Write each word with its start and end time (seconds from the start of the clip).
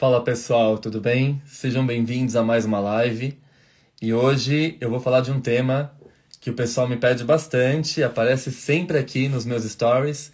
Fala 0.00 0.24
pessoal, 0.24 0.78
tudo 0.78 0.98
bem? 0.98 1.42
Sejam 1.44 1.86
bem-vindos 1.86 2.34
a 2.34 2.42
mais 2.42 2.64
uma 2.64 2.80
live. 2.80 3.38
E 4.00 4.14
hoje 4.14 4.78
eu 4.80 4.88
vou 4.88 4.98
falar 4.98 5.20
de 5.20 5.30
um 5.30 5.42
tema 5.42 5.92
que 6.40 6.48
o 6.48 6.54
pessoal 6.54 6.88
me 6.88 6.96
pede 6.96 7.22
bastante, 7.22 8.02
aparece 8.02 8.50
sempre 8.50 8.96
aqui 8.96 9.28
nos 9.28 9.44
meus 9.44 9.62
stories, 9.62 10.32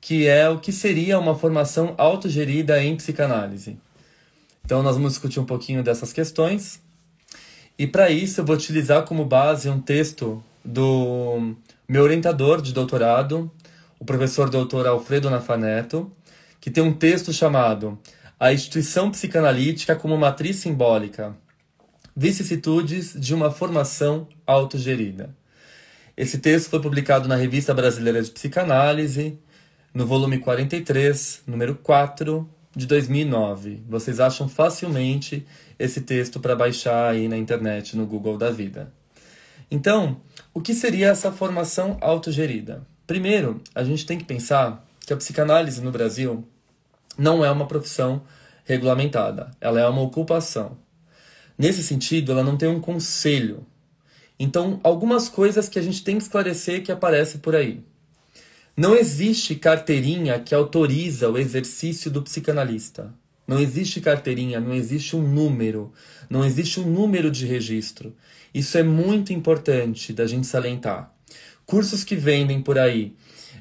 que 0.00 0.26
é 0.26 0.48
o 0.48 0.58
que 0.58 0.72
seria 0.72 1.18
uma 1.18 1.34
formação 1.34 1.94
autogerida 1.98 2.82
em 2.82 2.96
psicanálise. 2.96 3.76
Então 4.64 4.82
nós 4.82 4.96
vamos 4.96 5.12
discutir 5.12 5.38
um 5.38 5.44
pouquinho 5.44 5.82
dessas 5.82 6.10
questões. 6.10 6.80
E 7.78 7.86
para 7.86 8.08
isso 8.08 8.40
eu 8.40 8.44
vou 8.46 8.56
utilizar 8.56 9.02
como 9.02 9.26
base 9.26 9.68
um 9.68 9.82
texto 9.82 10.42
do 10.64 11.54
meu 11.86 12.04
orientador 12.04 12.62
de 12.62 12.72
doutorado, 12.72 13.52
o 14.00 14.04
professor 14.06 14.48
doutor 14.48 14.86
Alfredo 14.86 15.28
Nafaneto, 15.28 16.10
que 16.58 16.70
tem 16.70 16.82
um 16.82 16.94
texto 16.94 17.34
chamado 17.34 17.98
a 18.44 18.52
instituição 18.52 19.10
psicanalítica 19.10 19.96
como 19.96 20.18
matriz 20.18 20.56
simbólica, 20.56 21.34
vicissitudes 22.14 23.18
de 23.18 23.34
uma 23.34 23.50
formação 23.50 24.28
autogerida. 24.46 25.34
Esse 26.14 26.36
texto 26.36 26.68
foi 26.68 26.78
publicado 26.78 27.26
na 27.26 27.36
Revista 27.36 27.72
Brasileira 27.72 28.20
de 28.20 28.30
Psicanálise, 28.30 29.38
no 29.94 30.06
volume 30.06 30.36
43, 30.40 31.40
número 31.46 31.76
4, 31.76 32.46
de 32.76 32.86
2009. 32.86 33.82
Vocês 33.88 34.20
acham 34.20 34.46
facilmente 34.46 35.46
esse 35.78 36.02
texto 36.02 36.38
para 36.38 36.54
baixar 36.54 37.12
aí 37.12 37.28
na 37.28 37.38
internet, 37.38 37.96
no 37.96 38.04
Google 38.04 38.36
da 38.36 38.50
vida. 38.50 38.92
Então, 39.70 40.20
o 40.52 40.60
que 40.60 40.74
seria 40.74 41.08
essa 41.08 41.32
formação 41.32 41.96
autogerida? 41.98 42.86
Primeiro, 43.06 43.62
a 43.74 43.82
gente 43.82 44.04
tem 44.04 44.18
que 44.18 44.24
pensar 44.26 44.86
que 45.00 45.14
a 45.14 45.16
psicanálise 45.16 45.80
no 45.80 45.90
Brasil 45.90 46.46
não 47.16 47.44
é 47.44 47.50
uma 47.50 47.66
profissão 47.66 48.22
regulamentada, 48.64 49.50
ela 49.60 49.80
é 49.80 49.86
uma 49.86 50.02
ocupação. 50.02 50.76
Nesse 51.56 51.82
sentido, 51.82 52.32
ela 52.32 52.42
não 52.42 52.56
tem 52.56 52.68
um 52.68 52.80
conselho. 52.80 53.66
Então, 54.38 54.80
algumas 54.82 55.28
coisas 55.28 55.68
que 55.68 55.78
a 55.78 55.82
gente 55.82 56.02
tem 56.02 56.16
que 56.16 56.24
esclarecer 56.24 56.82
que 56.82 56.90
aparecem 56.90 57.40
por 57.40 57.54
aí. 57.54 57.84
Não 58.76 58.96
existe 58.96 59.54
carteirinha 59.54 60.40
que 60.40 60.52
autoriza 60.52 61.30
o 61.30 61.38
exercício 61.38 62.10
do 62.10 62.22
psicanalista. 62.22 63.14
Não 63.46 63.60
existe 63.60 64.00
carteirinha, 64.00 64.58
não 64.58 64.74
existe 64.74 65.14
um 65.14 65.22
número, 65.22 65.92
não 66.28 66.44
existe 66.44 66.80
um 66.80 66.90
número 66.90 67.30
de 67.30 67.46
registro. 67.46 68.16
Isso 68.52 68.76
é 68.76 68.82
muito 68.82 69.32
importante 69.32 70.12
da 70.12 70.26
gente 70.26 70.46
salientar. 70.46 71.14
Cursos 71.66 72.02
que 72.02 72.16
vendem 72.16 72.60
por 72.62 72.78
aí, 72.78 73.14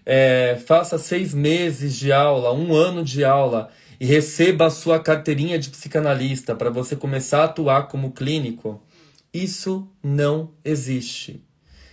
é, 0.06 0.60
faça 0.66 0.98
seis 0.98 1.34
meses 1.34 1.96
de 1.96 2.12
aula, 2.12 2.54
um 2.54 2.74
ano 2.76 3.04
de 3.04 3.24
aula 3.24 3.70
e 4.00 4.06
receba 4.06 4.66
a 4.66 4.70
sua 4.70 5.00
carteirinha 5.00 5.58
de 5.58 5.70
psicanalista 5.70 6.56
para 6.56 6.70
você 6.70 6.96
começar 6.96 7.42
a 7.42 7.46
atuar 7.46 7.88
como 7.88 8.12
clínico, 8.12 8.82
isso 9.34 9.88
não 10.04 10.52
existe. 10.64 11.44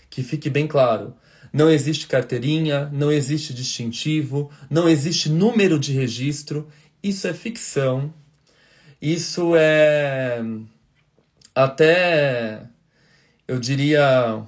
Que 0.09 0.23
fique 0.23 0.51
bem 0.51 0.67
claro. 0.67 1.15
Não 1.53 1.71
existe 1.71 2.07
carteirinha, 2.07 2.89
não 2.93 3.11
existe 3.11 3.55
distintivo, 3.55 4.51
não 4.69 4.89
existe 4.89 5.29
número 5.29 5.79
de 5.79 5.93
registro. 5.93 6.69
Isso 7.03 7.27
é 7.27 7.33
ficção. 7.33 8.13
Isso 9.01 9.55
é 9.57 10.43
até, 11.55 12.63
eu 13.47 13.59
diria, 13.59 14.43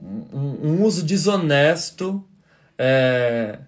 um, 0.00 0.68
um 0.68 0.82
uso 0.82 1.02
desonesto 1.02 2.24
é, 2.78 3.58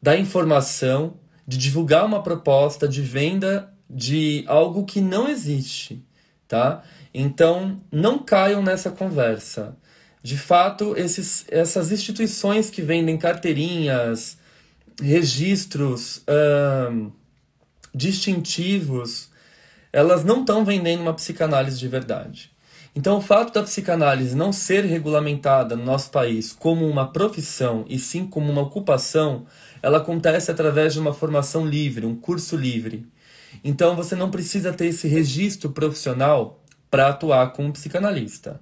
da 0.00 0.16
informação, 0.16 1.14
de 1.46 1.56
divulgar 1.56 2.04
uma 2.04 2.22
proposta 2.22 2.88
de 2.88 3.02
venda 3.02 3.72
de 3.88 4.44
algo 4.48 4.84
que 4.84 5.00
não 5.00 5.28
existe, 5.28 6.04
tá? 6.48 6.82
Então, 7.14 7.80
não 7.90 8.18
caiam 8.18 8.62
nessa 8.62 8.90
conversa. 8.90 9.76
De 10.22 10.36
fato, 10.36 10.96
esses, 10.96 11.46
essas 11.48 11.92
instituições 11.92 12.68
que 12.68 12.82
vendem 12.82 13.16
carteirinhas, 13.16 14.38
registros 15.00 16.24
distintivos, 17.94 19.30
elas 19.92 20.24
não 20.24 20.40
estão 20.40 20.64
vendendo 20.64 21.00
uma 21.00 21.14
psicanálise 21.14 21.78
de 21.78 21.88
verdade. 21.88 22.50
Então, 22.96 23.18
o 23.18 23.20
fato 23.20 23.52
da 23.52 23.62
psicanálise 23.62 24.34
não 24.34 24.50
ser 24.54 24.86
regulamentada 24.86 25.76
no 25.76 25.84
nosso 25.84 26.10
país 26.10 26.50
como 26.50 26.88
uma 26.88 27.12
profissão 27.12 27.84
e 27.90 27.98
sim 27.98 28.26
como 28.26 28.50
uma 28.50 28.62
ocupação, 28.62 29.44
ela 29.82 29.98
acontece 29.98 30.50
através 30.50 30.94
de 30.94 31.00
uma 31.00 31.12
formação 31.12 31.66
livre, 31.66 32.06
um 32.06 32.16
curso 32.16 32.56
livre. 32.56 33.06
Então, 33.62 33.94
você 33.94 34.16
não 34.16 34.30
precisa 34.30 34.72
ter 34.72 34.86
esse 34.86 35.06
registro 35.08 35.72
profissional 35.72 36.64
para 36.90 37.08
atuar 37.08 37.52
como 37.52 37.70
psicanalista. 37.70 38.58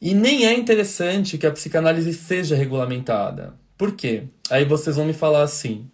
E 0.00 0.14
nem 0.14 0.46
é 0.46 0.54
interessante 0.54 1.36
que 1.36 1.46
a 1.46 1.50
psicanálise 1.50 2.14
seja 2.14 2.54
regulamentada. 2.54 3.54
Por 3.76 3.96
quê? 3.96 4.28
Aí 4.48 4.64
vocês 4.64 4.94
vão 4.94 5.06
me 5.06 5.12
falar 5.12 5.42
assim: 5.42 5.90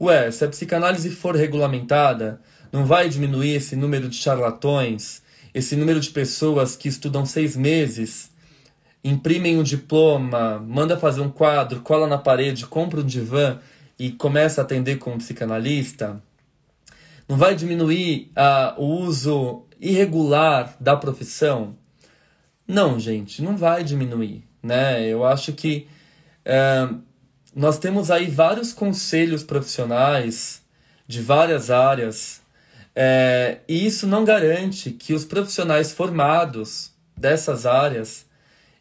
ué, 0.00 0.28
se 0.32 0.44
a 0.44 0.48
psicanálise 0.48 1.10
for 1.10 1.36
regulamentada, 1.36 2.40
não 2.72 2.84
vai 2.84 3.08
diminuir 3.08 3.54
esse 3.54 3.76
número 3.76 4.08
de 4.08 4.16
charlatões? 4.16 5.22
Esse 5.52 5.76
número 5.76 6.00
de 6.00 6.10
pessoas 6.10 6.76
que 6.76 6.88
estudam 6.88 7.26
seis 7.26 7.56
meses, 7.56 8.30
imprimem 9.02 9.58
um 9.58 9.62
diploma, 9.62 10.58
manda 10.58 10.96
fazer 10.96 11.20
um 11.20 11.30
quadro, 11.30 11.80
cola 11.80 12.06
na 12.06 12.18
parede, 12.18 12.66
compra 12.66 13.00
um 13.00 13.06
divã 13.06 13.58
e 13.98 14.10
começa 14.10 14.60
a 14.60 14.64
atender 14.64 14.98
como 14.98 15.18
psicanalista, 15.18 16.22
não 17.28 17.36
vai 17.36 17.54
diminuir 17.54 18.32
uh, 18.36 18.80
o 18.80 19.02
uso 19.02 19.62
irregular 19.80 20.74
da 20.80 20.96
profissão? 20.96 21.76
Não, 22.66 22.98
gente, 22.98 23.40
não 23.40 23.56
vai 23.56 23.84
diminuir. 23.84 24.42
Né? 24.60 25.06
Eu 25.06 25.24
acho 25.24 25.52
que 25.52 25.86
uh, 26.44 27.00
nós 27.54 27.78
temos 27.78 28.10
aí 28.10 28.26
vários 28.26 28.72
conselhos 28.72 29.44
profissionais 29.44 30.62
de 31.06 31.20
várias 31.22 31.70
áreas 31.70 32.39
é, 32.94 33.58
e 33.68 33.86
isso 33.86 34.06
não 34.06 34.24
garante 34.24 34.90
que 34.90 35.14
os 35.14 35.24
profissionais 35.24 35.92
formados 35.92 36.92
dessas 37.16 37.66
áreas 37.66 38.26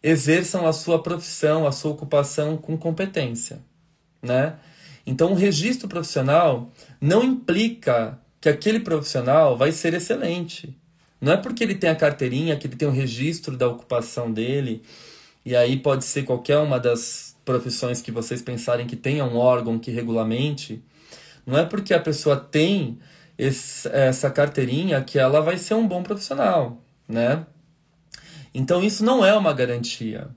exerçam 0.01 0.65
a 0.65 0.73
sua 0.73 1.01
profissão, 1.01 1.67
a 1.67 1.71
sua 1.71 1.91
ocupação 1.91 2.57
com 2.57 2.77
competência. 2.77 3.59
Né? 4.21 4.55
Então, 5.05 5.31
o 5.31 5.35
registro 5.35 5.87
profissional 5.87 6.71
não 6.99 7.23
implica 7.23 8.19
que 8.39 8.49
aquele 8.49 8.79
profissional 8.79 9.57
vai 9.57 9.71
ser 9.71 9.93
excelente. 9.93 10.75
Não 11.19 11.33
é 11.33 11.37
porque 11.37 11.63
ele 11.63 11.75
tem 11.75 11.89
a 11.89 11.95
carteirinha, 11.95 12.55
que 12.55 12.65
ele 12.65 12.77
tem 12.77 12.87
o 12.87 12.91
registro 12.91 13.57
da 13.57 13.67
ocupação 13.67 14.31
dele, 14.31 14.81
e 15.45 15.55
aí 15.55 15.77
pode 15.77 16.05
ser 16.05 16.23
qualquer 16.23 16.57
uma 16.59 16.79
das 16.79 17.35
profissões 17.43 18.01
que 18.01 18.11
vocês 18.11 18.41
pensarem 18.41 18.87
que 18.87 18.95
tenha 18.95 19.25
um 19.25 19.35
órgão 19.35 19.77
que 19.77 19.91
regulamente. 19.91 20.81
Não 21.45 21.57
é 21.57 21.65
porque 21.65 21.93
a 21.93 21.99
pessoa 21.99 22.37
tem 22.37 22.99
esse, 23.39 23.87
essa 23.93 24.29
carteirinha 24.29 25.01
que 25.01 25.17
ela 25.17 25.39
vai 25.39 25.57
ser 25.57 25.73
um 25.73 25.87
bom 25.87 26.03
profissional, 26.03 26.83
né? 27.07 27.45
Então 28.53 28.83
isso 28.83 29.05
não 29.05 29.25
é 29.25 29.33
uma 29.33 29.53
garantia. 29.53 30.27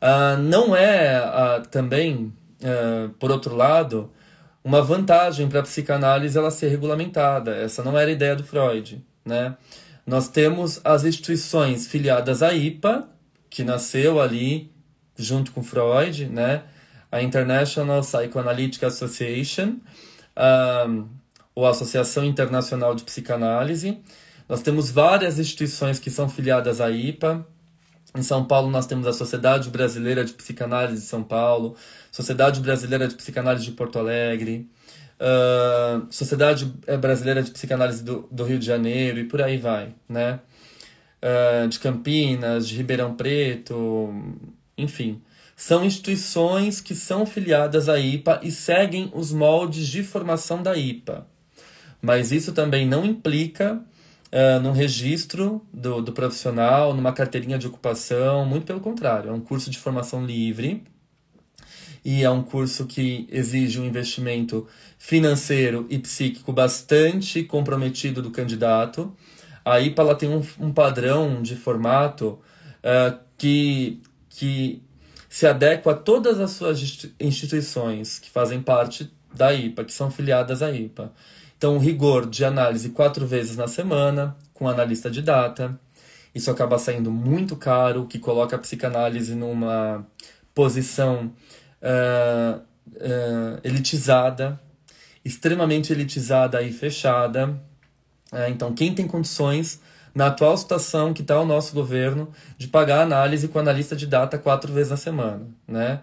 Uh, 0.00 0.40
não 0.40 0.74
é 0.74 1.20
uh, 1.20 1.68
também, 1.68 2.32
uh, 2.62 3.10
por 3.18 3.30
outro 3.30 3.54
lado, 3.54 4.10
uma 4.62 4.80
vantagem 4.80 5.48
para 5.48 5.60
a 5.60 5.62
psicanálise 5.62 6.38
ela 6.38 6.50
ser 6.50 6.68
regulamentada. 6.68 7.54
Essa 7.56 7.82
não 7.82 7.98
era 7.98 8.08
a 8.08 8.14
ideia 8.14 8.34
do 8.34 8.42
Freud, 8.42 9.04
né? 9.22 9.56
Nós 10.06 10.28
temos 10.28 10.80
as 10.82 11.04
instituições 11.04 11.86
filiadas 11.86 12.42
à 12.42 12.54
IPA, 12.54 13.06
que 13.50 13.62
nasceu 13.62 14.20
ali 14.20 14.72
junto 15.16 15.52
com 15.52 15.62
Freud, 15.62 16.26
né? 16.26 16.62
A 17.12 17.22
International 17.22 18.00
Psychoanalytic 18.00 18.82
Association, 18.82 19.76
um, 20.88 21.08
ou 21.54 21.66
Associação 21.66 22.24
Internacional 22.24 22.94
de 22.94 23.04
Psicanálise. 23.04 23.98
Nós 24.48 24.60
temos 24.60 24.90
várias 24.90 25.38
instituições 25.38 25.98
que 25.98 26.10
são 26.10 26.28
filiadas 26.28 26.80
à 26.80 26.90
IPA. 26.90 27.46
Em 28.16 28.22
São 28.22 28.44
Paulo 28.44 28.70
nós 28.70 28.86
temos 28.86 29.06
a 29.06 29.12
Sociedade 29.12 29.70
Brasileira 29.70 30.24
de 30.24 30.32
Psicanálise 30.32 31.02
de 31.02 31.06
São 31.06 31.22
Paulo, 31.22 31.76
Sociedade 32.12 32.60
Brasileira 32.60 33.08
de 33.08 33.14
Psicanálise 33.14 33.64
de 33.64 33.72
Porto 33.72 33.98
Alegre, 33.98 34.68
uh, 35.18 36.06
Sociedade 36.10 36.66
Brasileira 37.00 37.42
de 37.42 37.50
Psicanálise 37.50 38.04
do, 38.04 38.28
do, 38.30 38.44
Rio 38.44 38.58
de 38.58 38.66
Janeiro 38.66 39.18
e 39.18 39.24
por 39.24 39.42
aí 39.42 39.56
vai, 39.56 39.94
né? 40.08 40.40
Uh, 41.22 41.66
de 41.68 41.78
Campinas, 41.78 42.68
de 42.68 42.76
Ribeirão 42.76 43.14
Preto, 43.16 44.14
enfim. 44.76 45.22
São 45.56 45.84
instituições 45.84 46.80
que 46.80 46.94
são 46.94 47.24
filiadas 47.24 47.88
à 47.88 47.98
IPA 47.98 48.40
e 48.42 48.50
seguem 48.50 49.10
os 49.14 49.32
moldes 49.32 49.88
de 49.88 50.02
formação 50.02 50.62
da 50.62 50.76
IPA. 50.76 51.26
Mas 52.04 52.32
isso 52.32 52.52
também 52.52 52.86
não 52.86 53.02
implica 53.02 53.80
uh, 54.30 54.60
registro 54.72 55.64
do, 55.72 56.02
do 56.02 56.12
profissional, 56.12 56.92
numa 56.92 57.14
carteirinha 57.14 57.58
de 57.58 57.66
ocupação, 57.66 58.44
muito 58.44 58.66
pelo 58.66 58.78
contrário, 58.78 59.30
é 59.30 59.32
um 59.32 59.40
curso 59.40 59.70
de 59.70 59.78
formação 59.78 60.22
livre 60.22 60.84
e 62.04 62.22
é 62.22 62.28
um 62.28 62.42
curso 62.42 62.84
que 62.84 63.26
exige 63.32 63.80
um 63.80 63.86
investimento 63.86 64.66
financeiro 64.98 65.86
e 65.88 65.98
psíquico 65.98 66.52
bastante 66.52 67.42
comprometido 67.42 68.20
do 68.20 68.30
candidato. 68.30 69.16
A 69.64 69.80
IPA 69.80 70.02
ela 70.02 70.14
tem 70.14 70.28
um, 70.28 70.42
um 70.60 70.70
padrão 70.74 71.40
de 71.40 71.56
formato 71.56 72.38
uh, 72.80 73.18
que, 73.38 74.02
que 74.28 74.82
se 75.26 75.46
adequa 75.46 75.92
a 75.92 75.94
todas 75.96 76.38
as 76.38 76.50
suas 76.50 77.08
instituições 77.18 78.18
que 78.18 78.28
fazem 78.28 78.60
parte 78.60 79.10
da 79.34 79.54
IPA, 79.54 79.84
que 79.84 79.92
são 79.92 80.10
filiadas 80.10 80.60
à 80.62 80.70
IPA. 80.70 81.10
Então, 81.64 81.78
rigor 81.78 82.28
de 82.28 82.44
análise 82.44 82.90
quatro 82.90 83.26
vezes 83.26 83.56
na 83.56 83.66
semana, 83.66 84.36
com 84.52 84.68
analista 84.68 85.10
de 85.10 85.22
data. 85.22 85.80
Isso 86.34 86.50
acaba 86.50 86.76
saindo 86.76 87.10
muito 87.10 87.56
caro, 87.56 88.02
o 88.02 88.06
que 88.06 88.18
coloca 88.18 88.54
a 88.54 88.58
psicanálise 88.58 89.34
numa 89.34 90.06
posição 90.54 91.32
uh, 91.80 92.58
uh, 92.58 93.60
elitizada, 93.64 94.60
extremamente 95.24 95.90
elitizada 95.90 96.60
e 96.60 96.70
fechada. 96.70 97.58
Uh, 98.30 98.50
então, 98.50 98.74
quem 98.74 98.94
tem 98.94 99.06
condições, 99.06 99.80
na 100.14 100.26
atual 100.26 100.58
situação 100.58 101.14
que 101.14 101.22
está 101.22 101.40
o 101.40 101.46
nosso 101.46 101.72
governo, 101.72 102.30
de 102.58 102.68
pagar 102.68 103.00
análise 103.00 103.48
com 103.48 103.58
analista 103.58 103.96
de 103.96 104.06
data 104.06 104.36
quatro 104.36 104.70
vezes 104.70 104.90
na 104.90 104.98
semana, 104.98 105.46
né? 105.66 106.02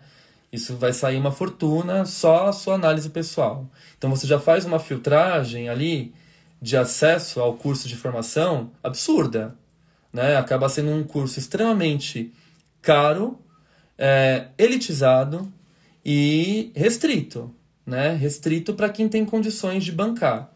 Isso 0.52 0.76
vai 0.76 0.92
sair 0.92 1.18
uma 1.18 1.32
fortuna 1.32 2.06
só 2.06 2.48
a 2.48 2.54
sua 2.54 2.76
análise 2.76 3.10
pessoal. 3.10 3.70
Então 3.98 4.10
você 4.10 4.28
já 4.28 4.40
faz 4.40 4.66
uma 4.66 4.80
filtragem 4.80 5.70
ali 5.70 6.14
de 6.62 6.76
acesso 6.76 7.40
ao 7.40 7.54
curso 7.54 7.88
de 7.88 7.96
formação 7.96 8.72
absurda. 8.84 9.56
Né? 10.12 10.36
Acaba 10.36 10.68
sendo 10.68 10.92
um 10.92 11.04
curso 11.04 11.40
extremamente 11.40 12.34
caro, 12.82 13.40
é, 13.98 14.48
elitizado 14.58 15.52
e 16.04 16.72
restrito, 16.76 17.54
né? 17.86 18.14
Restrito 18.16 18.74
para 18.74 18.90
quem 18.90 19.08
tem 19.08 19.24
condições 19.24 19.84
de 19.84 19.92
bancar. 19.92 20.52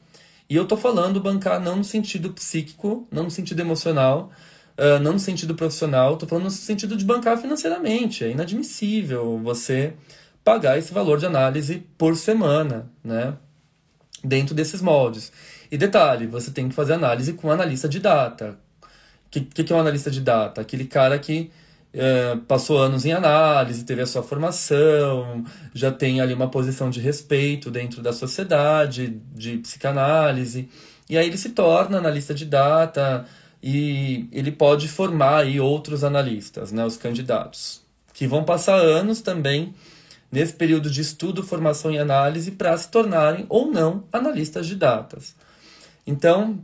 E 0.50 0.56
eu 0.56 0.64
estou 0.64 0.78
falando 0.78 1.22
bancar 1.22 1.60
não 1.60 1.78
no 1.78 1.84
sentido 1.84 2.32
psíquico, 2.32 3.08
não 3.12 3.24
no 3.24 3.32
sentido 3.32 3.60
emocional, 3.62 4.32
uh, 4.78 5.00
não 5.02 5.14
no 5.14 5.20
sentido 5.20 5.56
profissional, 5.56 6.14
estou 6.14 6.28
falando 6.28 6.46
no 6.46 6.52
sentido 6.52 6.96
de 6.96 7.06
bancar 7.06 7.38
financeiramente. 7.38 8.24
É 8.24 8.32
inadmissível 8.32 9.40
você 9.44 9.94
pagar 10.44 10.78
esse 10.78 10.94
valor 10.94 11.18
de 11.18 11.26
análise 11.26 11.84
por 11.98 12.16
semana, 12.16 12.90
né? 13.04 13.34
Dentro 14.24 14.54
desses 14.56 14.82
moldes. 14.82 15.32
E 15.72 15.78
detalhe, 15.78 16.28
você 16.28 16.52
tem 16.52 16.70
que 16.70 16.76
fazer 16.76 16.94
análise 16.94 17.34
com 17.34 17.52
analista 17.52 17.90
de 17.90 18.00
data. 18.00 18.58
O 19.28 19.30
que, 19.30 19.42
que, 19.42 19.74
é 19.74 19.76
um 19.76 19.80
analista 19.80 20.10
de 20.10 20.22
data? 20.22 20.62
Aquele 20.62 20.86
cara 20.86 21.18
que 21.20 21.52
é, 21.94 22.38
passou 22.48 22.78
anos 22.78 23.06
em 23.06 23.14
análise, 23.14 23.84
teve 23.84 24.02
a 24.02 24.06
sua 24.06 24.22
formação, 24.22 25.44
já 25.74 25.92
tem 25.92 26.22
ali 26.22 26.34
uma 26.34 26.50
posição 26.50 26.90
de 26.90 27.00
respeito 27.00 27.72
dentro 27.72 28.02
da 28.02 28.14
sociedade, 28.14 29.20
de 29.34 29.58
psicanálise, 29.58 30.70
e 31.10 31.18
aí 31.18 31.28
ele 31.28 31.38
se 31.38 31.50
torna 31.50 31.98
analista 31.98 32.34
de 32.34 32.46
data 32.46 33.26
e 33.68 34.30
ele 34.32 34.52
pode 34.52 34.88
formar 34.88 35.38
aí 35.38 35.60
outros 35.60 36.04
analistas, 36.04 36.72
né, 36.72 36.86
os 36.86 36.98
candidatos, 36.98 37.82
que 38.14 38.28
vão 38.28 38.44
passar 38.44 38.76
anos 38.76 39.22
também 39.22 39.74
nesse 40.32 40.54
período 40.54 40.88
de 40.88 41.02
estudo, 41.02 41.42
formação 41.42 41.92
e 41.92 41.98
análise 41.98 42.52
para 42.52 42.78
se 42.78 42.90
tornarem 42.90 43.48
ou 43.50 43.72
não 43.72 44.04
analistas 44.14 44.68
de 44.68 44.76
datas. 44.76 45.36
Então, 46.06 46.60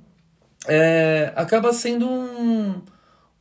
é, 0.68 1.34
acaba 1.36 1.74
sendo 1.74 2.08
um, 2.08 2.80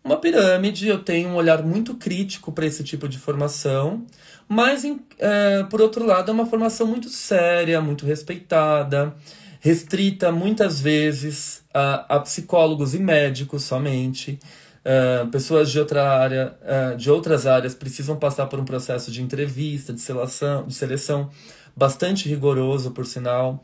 uma 0.03 0.17
pirâmide, 0.17 0.89
eu 0.89 1.05
tenho 1.05 1.29
um 1.29 1.35
olhar 1.35 1.63
muito 1.63 1.97
crítico 1.97 2.53
para 2.53 2.65
esse 2.65 2.83
tipo 2.83 3.07
de 3.07 3.19
formação, 3.19 4.07
mas, 4.49 4.85
é, 5.19 5.65
por 5.65 5.83
outro 5.83 6.07
lado, 6.07 6.31
é 6.31 6.33
uma 6.33 6.47
formação 6.47 6.87
muito 6.87 7.11
séria, 7.11 7.79
muito 7.83 8.07
respeitada, 8.07 9.15
restrita 9.61 10.33
muitas 10.33 10.81
vezes 10.81 11.63
a, 11.73 12.17
a 12.17 12.21
psicólogos 12.21 12.95
e 12.95 12.99
médicos 12.99 13.63
somente. 13.63 14.39
Uh, 14.81 15.29
pessoas 15.29 15.71
de 15.71 15.79
outra 15.79 16.11
área, 16.11 16.57
uh, 16.63 16.97
de 16.97 17.11
outras 17.11 17.47
áreas 17.47 17.75
precisam 17.75 18.17
passar 18.17 18.47
por 18.47 18.59
um 18.59 18.65
processo 18.65 19.11
de 19.11 19.23
entrevista, 19.23 19.93
de 19.93 20.01
seleção, 20.01 20.67
de 20.67 20.75
seleção 20.75 21.31
bastante 21.77 22.29
rigoroso, 22.29 22.91
por 22.91 23.05
sinal. 23.05 23.63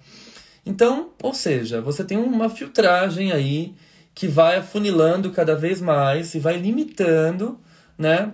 Então, 0.64 1.10
ou 1.22 1.32
seja, 1.32 1.80
você 1.80 2.04
tem 2.04 2.18
uma 2.18 2.50
filtragem 2.50 3.32
aí 3.32 3.74
que 4.14 4.28
vai 4.28 4.56
afunilando 4.56 5.30
cada 5.30 5.54
vez 5.54 5.80
mais 5.80 6.34
e 6.34 6.38
vai 6.38 6.58
limitando 6.58 7.58
né, 7.96 8.32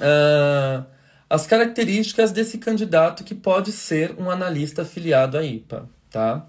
uh, 0.00 0.84
as 1.28 1.46
características 1.46 2.32
desse 2.32 2.58
candidato 2.58 3.24
que 3.24 3.34
pode 3.34 3.72
ser 3.72 4.14
um 4.18 4.30
analista 4.30 4.82
afiliado 4.82 5.38
à 5.38 5.42
IPA. 5.42 5.88
Tá? 6.10 6.46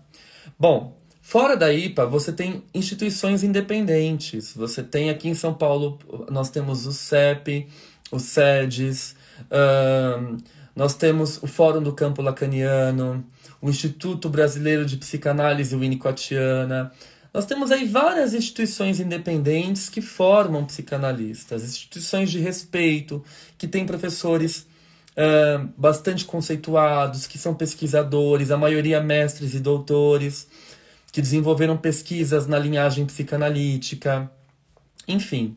Bom, 0.58 0.98
fora 1.22 1.58
da 1.58 1.74
IPA, 1.74 2.06
você 2.06 2.32
tem 2.32 2.64
instituições 2.74 3.44
independentes. 3.44 4.54
Você 4.56 4.82
tem 4.82 5.10
aqui 5.10 5.28
em 5.28 5.34
São 5.34 5.54
Paulo, 5.54 6.00
nós 6.32 6.50
temos 6.50 6.86
o 6.86 6.94
CEP, 6.94 7.68
o 8.10 8.20
SEDES, 8.20 9.16
nós 10.76 10.96
temos 10.96 11.42
o 11.44 11.48
Fórum 11.48 11.84
do 11.84 11.94
Campo 11.94 12.22
Lacaniano, 12.22 13.26
o 13.62 13.70
Instituto 13.70 14.30
Brasileiro 14.30 14.86
de 14.86 14.96
Psicanálise 14.98 15.76
Winnicottiana, 15.76 16.92
nós 17.36 17.46
temos 17.46 17.70
aí 17.70 17.86
várias 17.86 18.34
instituições 18.34 19.02
independentes 19.02 19.90
que 19.90 20.02
formam 20.02 20.64
psicanalistas, 20.64 21.66
instituições 21.66 22.32
de 22.32 22.40
respeito, 22.40 23.22
que 23.58 23.68
têm 23.68 23.86
professores 23.86 24.66
bastante 25.78 26.26
conceituados, 26.26 27.26
que 27.26 27.38
são 27.38 27.54
pesquisadores, 27.54 28.52
a 28.52 28.58
maioria 28.58 29.00
mestres 29.00 29.54
e 29.54 29.60
doutores, 29.60 30.48
que 31.12 31.22
desenvolveram 31.22 31.78
pesquisas 31.78 32.48
na 32.48 32.60
linhagem 32.60 33.06
psicanalítica. 33.06 34.30
Enfim, 35.08 35.56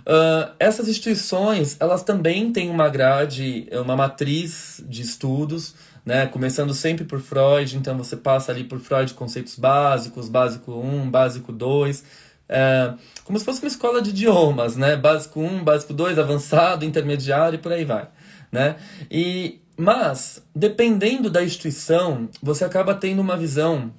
uh, 0.00 0.52
essas 0.58 0.88
instituições 0.88 1.76
elas 1.80 2.04
também 2.04 2.52
têm 2.52 2.70
uma 2.70 2.88
grade, 2.88 3.68
uma 3.72 3.96
matriz 3.96 4.80
de 4.86 5.02
estudos 5.02 5.74
né? 6.04 6.26
Começando 6.26 6.74
sempre 6.74 7.04
por 7.04 7.20
Freud, 7.20 7.76
então 7.76 7.96
você 7.96 8.16
passa 8.16 8.52
ali 8.52 8.64
por 8.64 8.80
Freud 8.80 9.14
conceitos 9.14 9.56
básicos, 9.56 10.28
básico 10.28 10.72
1, 10.72 11.10
básico 11.10 11.52
2, 11.52 12.04
é, 12.48 12.94
como 13.24 13.38
se 13.38 13.44
fosse 13.44 13.62
uma 13.62 13.68
escola 13.68 14.02
de 14.02 14.10
idiomas, 14.10 14.76
né? 14.76 14.96
Básico 14.96 15.40
1, 15.40 15.62
básico 15.62 15.92
2, 15.92 16.18
avançado, 16.18 16.84
intermediário 16.84 17.56
e 17.56 17.58
por 17.58 17.72
aí 17.72 17.84
vai, 17.84 18.08
né? 18.50 18.76
E 19.10 19.60
mas 19.76 20.44
dependendo 20.54 21.30
da 21.30 21.42
instituição, 21.42 22.28
você 22.42 22.64
acaba 22.64 22.94
tendo 22.94 23.20
uma 23.20 23.36
visão 23.36 23.90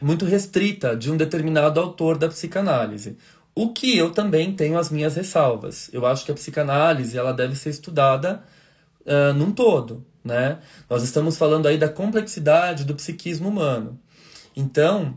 muito 0.00 0.26
restrita 0.26 0.94
de 0.94 1.10
um 1.10 1.16
determinado 1.16 1.80
autor 1.80 2.18
da 2.18 2.28
psicanálise. 2.28 3.16
O 3.54 3.72
que 3.72 3.96
eu 3.96 4.10
também 4.10 4.52
tenho 4.52 4.78
as 4.78 4.90
minhas 4.90 5.16
ressalvas. 5.16 5.88
Eu 5.90 6.04
acho 6.04 6.26
que 6.26 6.30
a 6.30 6.34
psicanálise 6.34 7.16
ela 7.16 7.32
deve 7.32 7.56
ser 7.56 7.70
estudada 7.70 8.42
uh, 9.06 9.32
num 9.32 9.50
todo, 9.50 10.04
né? 10.22 10.58
Nós 10.90 11.02
estamos 11.02 11.38
falando 11.38 11.66
aí 11.66 11.78
da 11.78 11.88
complexidade 11.88 12.84
do 12.84 12.94
psiquismo 12.94 13.48
humano. 13.48 13.98
Então, 14.54 15.14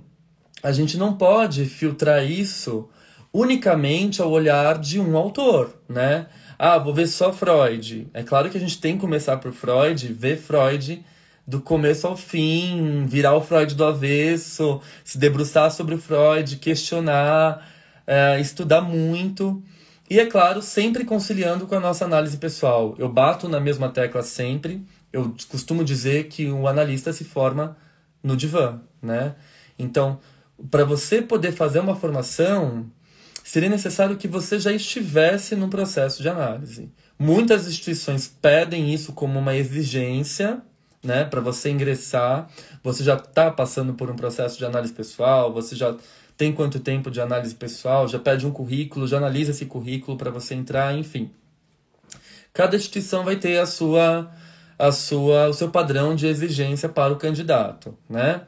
a 0.63 0.71
gente 0.71 0.97
não 0.97 1.17
pode 1.17 1.65
filtrar 1.65 2.23
isso 2.23 2.87
unicamente 3.33 4.21
ao 4.21 4.31
olhar 4.31 4.77
de 4.77 4.99
um 4.99 5.17
autor, 5.17 5.73
né? 5.89 6.27
Ah, 6.61 6.77
vou 6.77 6.93
ver 6.93 7.07
só 7.07 7.31
Freud. 7.31 8.09
É 8.13 8.21
claro 8.21 8.49
que 8.49 8.57
a 8.57 8.59
gente 8.59 8.81
tem 8.81 8.95
que 8.95 8.99
começar 8.99 9.37
por 9.37 9.53
Freud, 9.53 10.11
ver 10.11 10.35
Freud 10.35 11.01
do 11.47 11.61
começo 11.61 12.05
ao 12.05 12.17
fim, 12.17 13.05
virar 13.07 13.33
o 13.33 13.41
Freud 13.41 13.73
do 13.75 13.85
avesso, 13.85 14.81
se 15.01 15.17
debruçar 15.17 15.71
sobre 15.71 15.95
o 15.95 15.97
Freud, 15.97 16.57
questionar, 16.57 17.65
é, 18.05 18.41
estudar 18.41 18.81
muito. 18.81 19.63
E 20.09 20.19
é 20.19 20.25
claro, 20.25 20.61
sempre 20.61 21.05
conciliando 21.05 21.65
com 21.65 21.75
a 21.75 21.79
nossa 21.79 22.03
análise 22.03 22.35
pessoal. 22.35 22.93
Eu 22.99 23.07
bato 23.07 23.47
na 23.47 23.61
mesma 23.61 23.87
tecla 23.87 24.21
sempre. 24.21 24.85
Eu 25.13 25.33
costumo 25.47 25.81
dizer 25.81 26.27
que 26.27 26.49
o 26.49 26.67
analista 26.67 27.13
se 27.13 27.23
forma 27.23 27.77
no 28.21 28.35
divã, 28.35 28.81
né? 29.01 29.33
Então, 29.77 30.19
para 30.69 30.83
você 30.83 31.21
poder 31.21 31.53
fazer 31.53 31.79
uma 31.79 31.95
formação, 31.95 32.91
seria 33.49 33.67
necessário 33.67 34.15
que 34.15 34.27
você 34.27 34.59
já 34.59 34.71
estivesse 34.71 35.55
num 35.55 35.71
processo 35.71 36.21
de 36.21 36.29
análise. 36.29 36.91
Muitas 37.17 37.67
instituições 37.67 38.27
pedem 38.27 38.93
isso 38.93 39.11
como 39.11 39.39
uma 39.39 39.55
exigência, 39.55 40.61
né, 41.03 41.25
para 41.25 41.41
você 41.41 41.71
ingressar. 41.71 42.47
Você 42.83 43.03
já 43.03 43.15
está 43.15 43.49
passando 43.49 43.95
por 43.95 44.11
um 44.11 44.15
processo 44.15 44.55
de 44.55 44.65
análise 44.65 44.93
pessoal, 44.93 45.51
você 45.51 45.75
já 45.75 45.95
tem 46.37 46.53
quanto 46.53 46.79
tempo 46.79 47.09
de 47.09 47.19
análise 47.19 47.55
pessoal, 47.55 48.07
já 48.07 48.19
pede 48.19 48.45
um 48.45 48.51
currículo, 48.51 49.07
já 49.07 49.17
analisa 49.17 49.49
esse 49.49 49.65
currículo 49.65 50.15
para 50.15 50.29
você 50.29 50.53
entrar, 50.53 50.95
enfim. 50.95 51.31
Cada 52.53 52.75
instituição 52.75 53.23
vai 53.23 53.37
ter 53.37 53.57
a 53.57 53.65
sua 53.65 54.31
a 54.77 54.91
sua 54.91 55.49
o 55.49 55.53
seu 55.55 55.71
padrão 55.71 56.13
de 56.13 56.27
exigência 56.27 56.87
para 56.87 57.11
o 57.11 57.17
candidato, 57.17 57.97
né? 58.07 58.43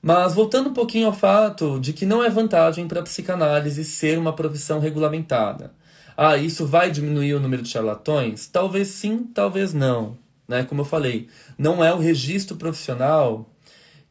Mas 0.00 0.34
voltando 0.34 0.70
um 0.70 0.74
pouquinho 0.74 1.06
ao 1.06 1.12
fato 1.12 1.78
de 1.80 1.92
que 1.92 2.06
não 2.06 2.22
é 2.22 2.30
vantagem 2.30 2.86
para 2.86 3.00
a 3.00 3.02
psicanálise 3.02 3.84
ser 3.84 4.18
uma 4.18 4.32
profissão 4.32 4.78
regulamentada. 4.78 5.72
Ah, 6.16 6.36
isso 6.36 6.66
vai 6.66 6.90
diminuir 6.90 7.34
o 7.34 7.40
número 7.40 7.62
de 7.62 7.68
charlatões? 7.68 8.46
Talvez 8.48 8.88
sim, 8.88 9.24
talvez 9.34 9.72
não. 9.72 10.16
Né? 10.46 10.64
Como 10.64 10.80
eu 10.80 10.84
falei, 10.84 11.28
não 11.56 11.84
é 11.84 11.92
o 11.92 11.98
registro 11.98 12.56
profissional 12.56 13.48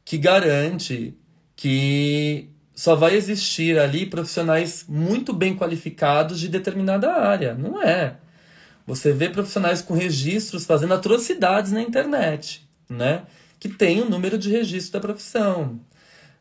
que 0.06 0.18
garante 0.18 1.18
que 1.56 2.50
só 2.74 2.96
vai 2.96 3.16
existir 3.16 3.80
ali 3.80 4.06
profissionais 4.06 4.86
muito 4.88 5.34
bem 5.34 5.58
qualificados 5.58 6.40
de 6.40 6.48
determinada 6.48 7.12
área. 7.12 7.56
Não 7.56 7.82
é. 7.82 8.18
Você 8.86 9.12
vê 9.12 9.30
profissionais 9.30 9.82
com 9.82 9.94
registros 9.94 10.66
fazendo 10.66 10.94
atrocidades 10.94 11.72
na 11.72 11.82
internet, 11.82 12.66
né? 12.88 13.24
Que 13.60 13.70
tem 13.70 14.02
o 14.02 14.10
número 14.10 14.38
de 14.38 14.50
registro 14.50 14.94
da 14.94 15.00
profissão, 15.00 15.80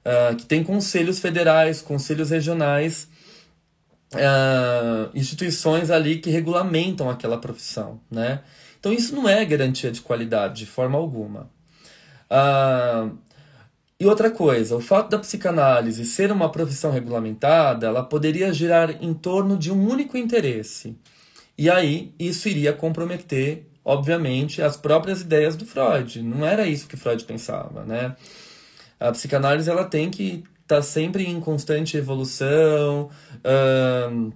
uh, 0.05 0.37
que 0.37 0.45
tem 0.47 0.63
conselhos 0.63 1.19
federais, 1.19 1.81
conselhos 1.81 2.31
regionais, 2.31 3.09
uh, 4.15 5.11
instituições 5.15 5.91
ali 5.91 6.19
que 6.19 6.31
regulamentam 6.31 7.09
aquela 7.11 7.39
profissão, 7.39 8.01
né? 8.11 8.43
Então 8.79 8.93
isso 8.93 9.15
não 9.15 9.29
é 9.29 9.45
garantia 9.45 9.91
de 9.91 10.01
qualidade 10.01 10.65
de 10.65 10.67
forma 10.67 10.99
alguma. 10.99 11.51
Uh, 12.31 13.17
e 13.99 14.07
outra 14.07 14.31
coisa, 14.31 14.77
o 14.77 14.81
fato 14.81 15.09
da 15.09 15.19
psicanálise 15.19 16.05
ser 16.05 16.31
uma 16.31 16.51
profissão 16.53 16.91
regulamentada, 16.91 17.87
ela 17.87 18.03
poderia 18.03 18.53
girar 18.53 19.03
em 19.03 19.15
torno 19.15 19.57
de 19.57 19.73
um 19.73 19.89
único 19.89 20.19
interesse. 20.19 20.97
E 21.57 21.71
aí 21.71 22.13
isso 22.19 22.47
iria 22.49 22.75
comprometer 22.75 23.67
obviamente, 23.87 24.61
as 24.61 24.77
próprias 24.77 25.21
ideias 25.21 25.55
do 25.55 25.65
Freud. 25.65 26.21
Não 26.21 26.45
era 26.45 26.67
isso 26.67 26.89
que 26.89 26.97
Freud 26.97 27.23
pensava, 27.25 27.85
né? 27.85 28.17
A 28.99 29.13
psicanálise 29.13 29.71
ela 29.71 29.85
tem 29.85 30.11
que 30.11 30.43
estar 30.63 30.77
tá 30.77 30.83
sempre 30.83 31.25
em 31.25 31.39
constante 31.39 31.97
evolução, 31.97 33.09
uh, 33.45 34.33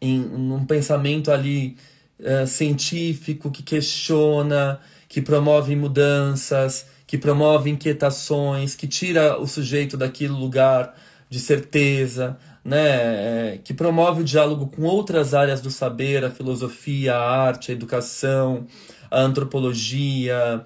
em 0.00 0.20
um 0.20 0.66
pensamento 0.66 1.30
ali 1.30 1.76
uh, 2.18 2.44
científico 2.44 3.52
que 3.52 3.62
questiona, 3.62 4.80
que 5.08 5.22
promove 5.22 5.76
mudanças, 5.76 6.84
que 7.06 7.16
promove 7.16 7.70
inquietações, 7.70 8.74
que 8.74 8.88
tira 8.88 9.38
o 9.38 9.46
sujeito 9.46 9.96
daquele 9.96 10.32
lugar 10.32 10.92
de 11.30 11.38
certeza, 11.38 12.36
né, 12.64 13.54
é, 13.54 13.58
que 13.62 13.74
promove 13.74 14.22
o 14.22 14.24
diálogo 14.24 14.66
com 14.68 14.82
outras 14.82 15.34
áreas 15.34 15.60
do 15.60 15.70
saber, 15.70 16.24
a 16.24 16.30
filosofia, 16.30 17.14
a 17.14 17.46
arte, 17.46 17.70
a 17.70 17.74
educação, 17.74 18.66
a 19.10 19.20
antropologia 19.20 20.64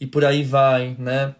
e 0.00 0.06
por 0.06 0.24
aí 0.24 0.42
vai, 0.42 0.96
né? 0.98 1.34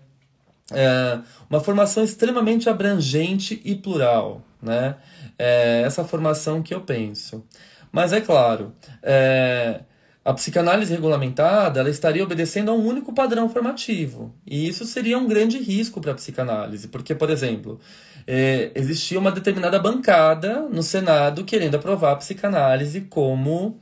É 0.72 1.18
uma 1.50 1.60
formação 1.60 2.02
extremamente 2.02 2.68
abrangente 2.68 3.60
e 3.64 3.74
plural, 3.74 4.42
né? 4.60 4.96
É 5.38 5.82
essa 5.84 6.04
formação 6.04 6.62
que 6.62 6.74
eu 6.74 6.80
penso. 6.80 7.44
Mas 7.90 8.12
é 8.12 8.20
claro, 8.20 8.72
é, 9.02 9.82
a 10.24 10.32
psicanálise 10.32 10.92
regulamentada 10.92 11.80
ela 11.80 11.90
estaria 11.90 12.22
obedecendo 12.22 12.70
a 12.70 12.74
um 12.74 12.86
único 12.86 13.12
padrão 13.12 13.48
formativo. 13.48 14.32
E 14.46 14.66
isso 14.66 14.84
seria 14.86 15.18
um 15.18 15.26
grande 15.26 15.58
risco 15.58 16.00
para 16.00 16.12
a 16.12 16.14
psicanálise, 16.14 16.88
porque, 16.88 17.14
por 17.14 17.28
exemplo, 17.28 17.80
é, 18.26 18.70
existia 18.74 19.18
uma 19.18 19.32
determinada 19.32 19.78
bancada 19.78 20.62
no 20.62 20.82
Senado 20.82 21.44
querendo 21.44 21.74
aprovar 21.74 22.12
a 22.12 22.16
psicanálise 22.16 23.02
como 23.02 23.80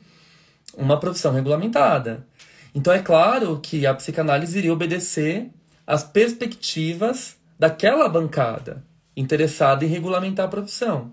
uma 0.76 0.99
profissão 0.99 1.32
regulamentada. 1.32 2.26
Então 2.75 2.92
é 2.92 3.00
claro 3.00 3.59
que 3.62 3.87
a 3.87 3.94
psicanálise 3.94 4.59
iria 4.59 4.73
obedecer 4.73 5.50
às 5.87 6.04
perspectivas 6.04 7.37
daquela 7.59 8.09
bancada 8.09 8.85
interessada 9.16 9.85
em 9.85 9.88
regulamentar 9.88 10.47
a 10.47 10.50
profissão. 10.50 11.12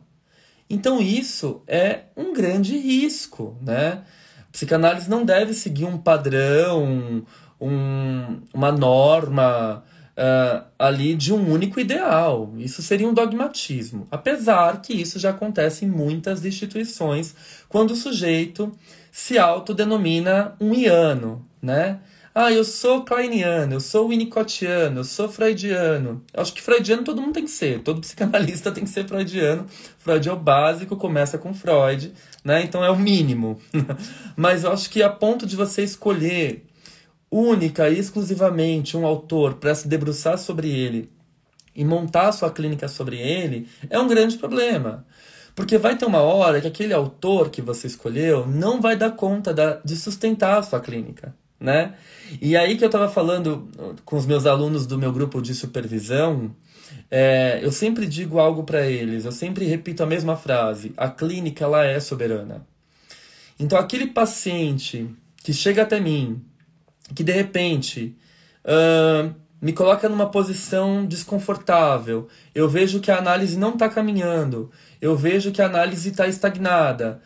Então 0.70 1.02
isso 1.02 1.62
é 1.68 2.04
um 2.16 2.34
grande 2.34 2.78
risco, 2.78 3.58
né? 3.62 4.04
A 4.48 4.52
psicanálise 4.52 5.10
não 5.10 5.26
deve 5.26 5.54
seguir 5.54 5.86
um 5.86 5.98
padrão, 5.98 7.26
um, 7.60 8.42
uma 8.54 8.72
norma 8.72 9.84
uh, 10.18 10.66
ali 10.78 11.16
de 11.16 11.32
um 11.32 11.52
único 11.52 11.80
ideal. 11.80 12.52
Isso 12.58 12.82
seria 12.82 13.08
um 13.08 13.14
dogmatismo. 13.14 14.08
Apesar 14.10 14.82
que 14.82 14.94
isso 14.94 15.20
já 15.20 15.30
acontece 15.30 15.86
em 15.86 15.90
muitas 15.90 16.44
instituições, 16.44 17.36
quando 17.70 17.92
o 17.92 17.96
sujeito 17.96 18.72
se 19.12 19.38
autodenomina 19.38 20.56
um 20.60 20.74
iano, 20.74 21.46
né? 21.62 22.00
Ah, 22.40 22.52
eu 22.52 22.64
sou 22.64 23.04
kleiniano, 23.04 23.74
eu 23.74 23.80
sou 23.80 24.10
winnicottiano, 24.10 25.00
eu 25.00 25.04
sou 25.04 25.28
freudiano. 25.28 26.24
Eu 26.32 26.42
acho 26.44 26.54
que 26.54 26.62
freudiano 26.62 27.04
todo 27.04 27.20
mundo 27.20 27.34
tem 27.34 27.46
que 27.46 27.50
ser, 27.50 27.80
todo 27.80 28.00
psicanalista 28.00 28.70
tem 28.72 28.84
que 28.84 28.92
ser 28.92 29.08
freudiano. 29.08 29.66
Freud 29.98 30.30
é 30.30 30.32
o 30.32 30.36
básico, 30.36 30.96
começa 30.96 31.40
com 31.40 31.52
Freud, 31.52 32.14
né? 32.44 32.62
Então 32.62 32.84
é 32.84 32.92
o 32.92 32.96
mínimo. 32.96 33.60
Mas 34.38 34.64
eu 34.64 34.72
acho 34.72 34.88
que 34.88 35.02
a 35.02 35.10
ponto 35.10 35.48
de 35.48 35.56
você 35.56 35.82
escolher 35.82 36.64
única 37.32 37.90
e 37.90 38.00
exclusivamente 38.00 38.96
um 38.96 39.06
autor 39.06 39.56
para 39.56 39.76
se 39.76 39.88
debruçar 39.88 40.38
sobre 40.38 40.70
ele 40.70 41.10
e 41.76 41.86
montar 41.86 42.32
sua 42.32 42.50
clínica 42.50 42.88
sobre 42.88 43.18
ele, 43.18 43.68
é 43.90 44.00
um 44.00 44.08
grande 44.08 44.38
problema. 44.38 45.06
Porque 45.56 45.78
vai 45.78 45.96
ter 45.96 46.06
uma 46.06 46.22
hora 46.22 46.60
que 46.60 46.68
aquele 46.68 46.94
autor 46.94 47.50
que 47.50 47.62
você 47.62 47.88
escolheu 47.88 48.48
não 48.48 48.82
vai 48.82 48.96
dar 48.96 49.12
conta 49.12 49.54
da, 49.54 49.80
de 49.84 49.96
sustentar 49.96 50.58
a 50.58 50.64
sua 50.64 50.80
clínica, 50.80 51.36
né? 51.60 51.94
E 52.42 52.58
aí 52.58 52.78
que 52.78 52.84
eu 52.84 52.88
estava 52.88 53.10
falando 53.10 53.70
com 54.06 54.16
os 54.16 54.26
meus 54.26 54.46
alunos 54.46 54.86
do 54.88 54.98
meu 54.98 55.12
grupo 55.12 55.42
de 55.42 55.54
supervisão, 55.54 56.56
é, 57.10 57.60
eu 57.62 57.72
sempre 57.72 58.06
digo 58.06 58.40
algo 58.40 58.64
para 58.64 58.86
eles, 58.88 59.26
eu 59.26 59.32
sempre 59.32 59.66
repito 59.66 60.04
a 60.04 60.08
mesma 60.08 60.36
frase: 60.36 60.94
a 60.98 61.10
clínica 61.10 61.64
ela 61.64 61.86
é 61.86 62.00
soberana. 62.00 62.66
Então 63.60 63.78
aquele 63.78 64.08
paciente 64.08 65.10
que 65.44 65.54
chega 65.54 65.84
até 65.84 66.00
mim 66.00 66.42
que 67.16 67.24
de 67.24 67.32
repente 67.32 68.16
uh, 68.64 69.34
me 69.62 69.74
coloca 69.74 70.08
numa 70.08 70.30
posição 70.30 71.06
desconfortável. 71.06 72.28
Eu 72.54 72.70
vejo 72.70 73.00
que 73.00 73.12
a 73.12 73.18
análise 73.18 73.58
não 73.58 73.74
está 73.74 73.90
caminhando. 73.90 74.72
Eu 75.02 75.16
vejo 75.16 75.52
que 75.52 75.62
a 75.62 75.66
análise 75.66 76.10
está 76.10 76.28
estagnada. 76.28 77.22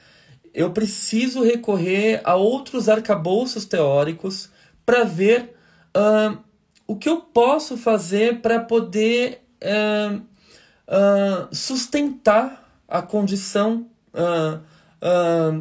Eu 0.54 0.72
preciso 0.72 1.44
recorrer 1.44 2.22
a 2.24 2.36
outros 2.36 2.90
arcabouços 2.90 3.66
teóricos 3.66 4.50
para 4.86 5.04
ver 5.04 5.56
uh, 5.96 6.38
o 6.88 6.96
que 6.96 7.10
eu 7.10 7.22
posso 7.22 7.78
fazer 7.78 8.42
para 8.42 8.60
poder 8.60 9.42
uh, 9.64 10.22
sustentar 11.52 12.70
a 12.88 13.02
condição 13.02 13.88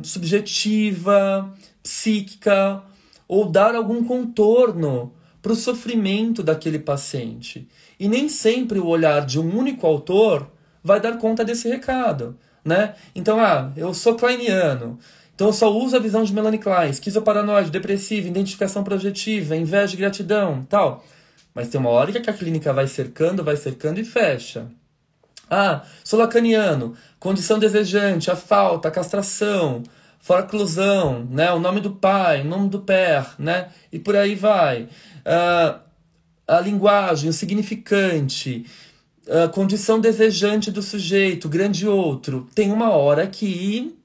subjetiva, 0.02 1.54
psíquica 1.80 2.82
ou 3.30 3.48
dar 3.48 3.76
algum 3.76 4.02
contorno 4.02 5.12
para 5.40 5.52
o 5.52 5.54
sofrimento 5.54 6.42
daquele 6.42 6.80
paciente. 6.80 7.68
E 7.96 8.08
nem 8.08 8.28
sempre 8.28 8.80
o 8.80 8.88
olhar 8.88 9.24
de 9.24 9.38
um 9.38 9.56
único 9.56 9.86
autor 9.86 10.50
vai 10.82 11.00
dar 11.00 11.16
conta 11.16 11.44
desse 11.44 11.68
recado, 11.68 12.36
né? 12.64 12.96
Então, 13.14 13.38
ah, 13.38 13.70
eu 13.76 13.94
sou 13.94 14.16
kleiniano, 14.16 14.98
então 15.32 15.46
eu 15.46 15.52
só 15.52 15.72
uso 15.72 15.94
a 15.94 16.00
visão 16.00 16.24
de 16.24 16.34
Melanie 16.34 16.58
Klein, 16.58 16.90
esquizoparanoide, 16.90 17.70
depressiva, 17.70 18.26
identificação 18.26 18.82
projetiva, 18.82 19.54
inveja 19.54 19.94
e 19.94 19.98
gratidão, 19.98 20.66
tal. 20.68 21.04
Mas 21.54 21.68
tem 21.68 21.80
uma 21.80 21.90
hora 21.90 22.10
que 22.10 22.30
a 22.30 22.34
clínica 22.34 22.72
vai 22.72 22.88
cercando, 22.88 23.44
vai 23.44 23.56
cercando 23.56 24.00
e 24.00 24.04
fecha. 24.04 24.66
Ah, 25.48 25.82
sou 26.02 26.18
lacaniano, 26.18 26.96
condição 27.20 27.60
desejante, 27.60 28.28
a 28.28 28.34
falta, 28.34 28.88
a 28.88 28.90
castração, 28.90 29.84
forclusão, 30.20 31.26
né? 31.30 31.50
o 31.52 31.58
nome 31.58 31.80
do 31.80 31.90
pai, 31.90 32.42
o 32.42 32.44
nome 32.44 32.68
do 32.68 32.80
pé, 32.80 33.24
né? 33.38 33.68
e 33.90 33.98
por 33.98 34.14
aí 34.14 34.34
vai. 34.34 34.84
Uh, 34.84 35.80
a 36.46 36.60
linguagem, 36.60 37.30
o 37.30 37.32
significante, 37.32 38.66
a 39.28 39.48
condição 39.48 40.00
desejante 40.00 40.70
do 40.70 40.82
sujeito, 40.82 41.48
grande 41.48 41.86
outro, 41.86 42.48
tem 42.54 42.72
uma 42.72 42.90
hora 42.90 43.26
que 43.26 43.96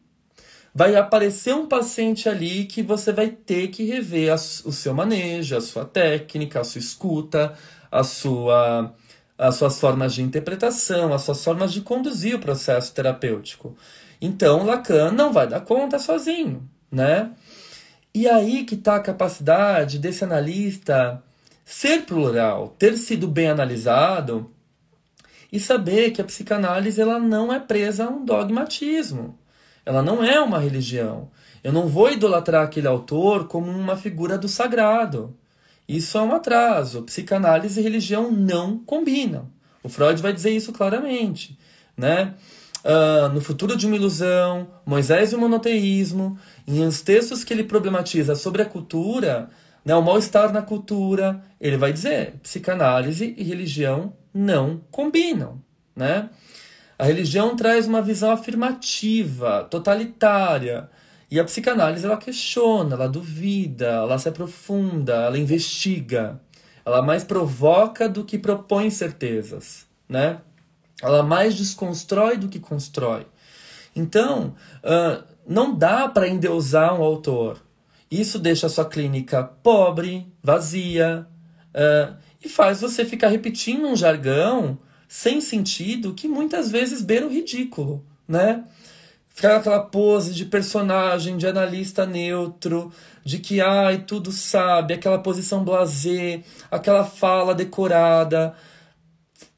vai 0.74 0.96
aparecer 0.96 1.56
um 1.56 1.68
paciente 1.68 2.28
ali 2.28 2.66
que 2.66 2.84
você 2.84 3.12
vai 3.12 3.30
ter 3.30 3.70
que 3.70 3.84
rever 3.84 4.32
a, 4.32 4.36
o 4.36 4.72
seu 4.72 4.94
manejo, 4.94 5.56
a 5.56 5.62
sua 5.62 5.86
técnica, 5.86 6.60
a 6.60 6.64
sua 6.64 6.80
escuta, 6.80 7.54
a 7.90 8.04
sua, 8.04 8.94
as 9.38 9.56
suas 9.56 9.80
formas 9.80 10.14
de 10.14 10.22
interpretação, 10.22 11.14
as 11.14 11.22
suas 11.22 11.44
formas 11.44 11.72
de 11.72 11.82
conduzir 11.82 12.36
o 12.36 12.40
processo 12.40 12.94
terapêutico. 12.94 13.76
Então, 14.26 14.66
Lacan 14.66 15.12
não 15.12 15.32
vai 15.32 15.48
dar 15.48 15.62
conta 15.62 16.00
sozinho, 16.00 16.68
né? 16.92 17.30
E 18.12 18.28
aí 18.28 18.64
que 18.64 18.74
está 18.74 18.96
a 18.96 19.00
capacidade 19.00 20.00
desse 20.00 20.24
analista 20.24 21.22
ser 21.64 22.06
plural, 22.08 22.70
ter 22.80 22.98
sido 22.98 23.28
bem 23.28 23.50
analisado 23.50 24.50
e 25.52 25.60
saber 25.60 26.10
que 26.10 26.22
a 26.22 26.26
psicanálise 26.26 27.00
ela 27.00 27.20
não 27.20 27.54
é 27.54 27.60
presa 27.60 28.06
a 28.06 28.10
um 28.10 28.26
dogmatismo. 28.26 29.38
Ela 29.86 30.02
não 30.02 30.24
é 30.24 30.40
uma 30.40 30.58
religião. 30.58 31.30
Eu 31.64 31.72
não 31.72 31.88
vou 31.88 32.12
idolatrar 32.12 32.64
aquele 32.64 32.88
autor 32.88 33.48
como 33.48 33.70
uma 33.70 33.96
figura 33.96 34.40
do 34.40 34.48
sagrado. 34.48 35.38
Isso 35.88 36.18
é 36.18 36.22
um 36.22 36.34
atraso. 36.34 37.04
Psicanálise 37.04 37.80
e 37.80 37.84
religião 37.84 38.32
não 38.32 38.80
combinam. 38.80 39.48
O 39.84 39.90
Freud 39.90 40.20
vai 40.20 40.34
dizer 40.34 40.50
isso 40.50 40.74
claramente. 40.74 41.56
Né? 41.96 42.34
Uh, 42.86 43.30
no 43.34 43.42
Futuro 43.42 43.76
de 43.76 43.88
uma 43.88 43.96
Ilusão, 43.96 44.68
Moisés 44.86 45.32
e 45.32 45.36
o 45.36 45.40
Monoteísmo, 45.40 46.38
em 46.68 46.86
os 46.86 47.02
textos 47.02 47.44
que 47.44 47.52
ele 47.52 47.64
problematiza 47.64 48.36
sobre 48.36 48.62
a 48.62 48.66
cultura, 48.66 49.50
né, 49.84 49.96
o 49.96 50.04
mal-estar 50.04 50.54
na 50.54 50.62
cultura, 50.62 51.44
ele 51.60 51.78
vai 51.78 51.92
dizer: 51.92 52.36
psicanálise 52.44 53.34
e 53.36 53.44
religião 53.44 54.14
não 54.32 54.82
combinam. 54.92 55.60
Né? 55.96 56.30
A 56.98 57.06
religião 57.06 57.56
traz 57.56 57.88
uma 57.88 58.04
visão 58.04 58.30
afirmativa, 58.32 59.64
totalitária. 59.64 60.88
E 61.30 61.40
a 61.40 61.44
psicanálise 61.44 62.06
ela 62.06 62.18
questiona, 62.18 62.94
ela 62.94 63.10
duvida, 63.10 63.88
ela 63.88 64.20
se 64.20 64.30
aprofunda, 64.30 65.14
ela 65.24 65.40
investiga. 65.40 66.40
Ela 66.86 67.02
mais 67.02 67.24
provoca 67.24 68.08
do 68.08 68.24
que 68.24 68.38
propõe 68.38 68.92
certezas, 68.92 69.88
né? 70.08 70.38
Ela 71.06 71.24
mais 71.24 71.56
desconstrói 71.56 72.38
do 72.38 72.48
que 72.48 72.60
constrói. 72.60 73.28
Então, 73.96 74.56
uh, 74.84 75.24
não 75.48 75.74
dá 75.76 76.08
para 76.08 76.28
endeusar 76.28 77.00
um 77.00 77.04
autor. 77.04 77.62
Isso 78.10 78.40
deixa 78.40 78.68
a 78.68 78.70
sua 78.70 78.86
clínica 78.86 79.44
pobre, 79.44 80.28
vazia, 80.44 81.28
uh, 81.74 82.16
e 82.44 82.50
faz 82.50 82.82
você 82.82 83.06
ficar 83.06 83.30
repetindo 83.30 83.88
um 83.88 83.96
jargão 83.96 84.78
sem 85.08 85.40
sentido 85.40 86.14
que 86.14 86.28
muitas 86.28 86.72
vezes 86.72 87.02
beira 87.02 87.26
o 87.26 87.30
ridículo, 87.30 88.04
né? 88.28 88.64
Ficar 89.30 89.58
aquela 89.58 89.82
pose 89.82 90.34
de 90.34 90.46
personagem, 90.46 91.38
de 91.38 91.46
analista 91.46 92.06
neutro, 92.06 92.92
de 93.24 93.40
que 93.40 93.60
ai, 93.60 94.04
tudo 94.04 94.32
sabe, 94.32 94.94
aquela 94.94 95.20
posição 95.20 95.64
blasé, 95.64 96.42
aquela 96.72 97.04
fala 97.04 97.54
decorada, 97.54 98.56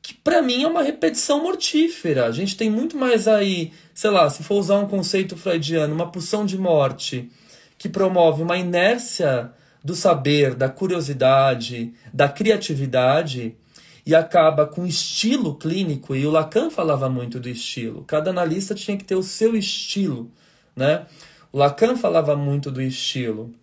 que 0.07 0.13
para 0.13 0.41
mim 0.41 0.63
é 0.63 0.67
uma 0.67 0.83
repetição 0.83 1.43
mortífera. 1.43 2.27
A 2.27 2.31
gente 2.31 2.55
tem 2.55 2.69
muito 2.69 2.95
mais 2.95 3.27
aí, 3.27 3.73
sei 3.93 4.09
lá, 4.09 4.29
se 4.29 4.41
for 4.41 4.55
usar 4.55 4.77
um 4.77 4.87
conceito 4.87 5.35
freudiano, 5.35 5.93
uma 5.93 6.09
pulsão 6.09 6.45
de 6.45 6.57
morte 6.57 7.29
que 7.77 7.89
promove 7.89 8.41
uma 8.41 8.57
inércia 8.57 9.51
do 9.83 9.93
saber, 9.93 10.55
da 10.55 10.69
curiosidade, 10.69 11.93
da 12.13 12.29
criatividade, 12.29 13.57
e 14.05 14.15
acaba 14.15 14.65
com 14.65 14.87
estilo 14.87 15.55
clínico, 15.55 16.15
e 16.15 16.25
o 16.25 16.31
Lacan 16.31 16.69
falava 16.69 17.09
muito 17.09 17.37
do 17.37 17.49
estilo. 17.49 18.05
Cada 18.05 18.29
analista 18.29 18.73
tinha 18.73 18.95
que 18.95 19.03
ter 19.03 19.15
o 19.15 19.21
seu 19.21 19.57
estilo, 19.57 20.31
né? 20.73 21.05
O 21.51 21.57
Lacan 21.57 21.97
falava 21.97 22.33
muito 22.33 22.71
do 22.71 22.81
estilo. 22.81 23.53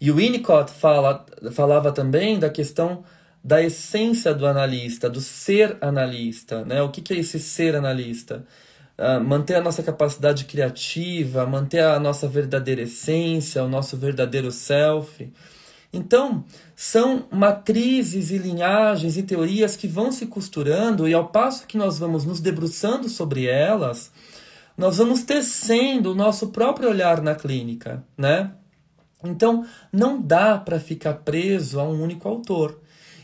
E 0.00 0.12
o 0.12 0.14
Winnicott 0.14 0.70
fala, 0.70 1.26
falava 1.50 1.90
também 1.90 2.38
da 2.38 2.48
questão 2.48 3.02
da 3.42 3.62
essência 3.62 4.34
do 4.34 4.46
analista, 4.46 5.08
do 5.08 5.20
ser 5.20 5.76
analista, 5.80 6.64
né? 6.64 6.82
O 6.82 6.90
que, 6.90 7.00
que 7.00 7.14
é 7.14 7.18
esse 7.18 7.38
ser 7.38 7.74
analista? 7.74 8.44
Uh, 8.98 9.22
manter 9.24 9.54
a 9.54 9.62
nossa 9.62 9.82
capacidade 9.82 10.44
criativa, 10.44 11.46
manter 11.46 11.82
a 11.82 11.98
nossa 11.98 12.28
verdadeira 12.28 12.82
essência, 12.82 13.64
o 13.64 13.68
nosso 13.68 13.96
verdadeiro 13.96 14.50
self. 14.50 15.32
Então, 15.92 16.44
são 16.76 17.26
matrizes 17.32 18.30
e 18.30 18.38
linhagens 18.38 19.16
e 19.16 19.22
teorias 19.22 19.74
que 19.74 19.88
vão 19.88 20.12
se 20.12 20.26
costurando, 20.26 21.08
e 21.08 21.14
ao 21.14 21.28
passo 21.28 21.66
que 21.66 21.78
nós 21.78 21.98
vamos 21.98 22.24
nos 22.24 22.40
debruçando 22.40 23.08
sobre 23.08 23.46
elas, 23.46 24.12
nós 24.76 24.98
vamos 24.98 25.22
tecendo 25.22 26.12
o 26.12 26.14
nosso 26.14 26.48
próprio 26.48 26.88
olhar 26.88 27.20
na 27.20 27.34
clínica, 27.34 28.04
né? 28.16 28.52
Então, 29.24 29.66
não 29.92 30.20
dá 30.20 30.56
para 30.56 30.78
ficar 30.78 31.14
preso 31.14 31.80
a 31.80 31.84
um 31.84 32.02
único 32.02 32.28
autor. 32.28 32.79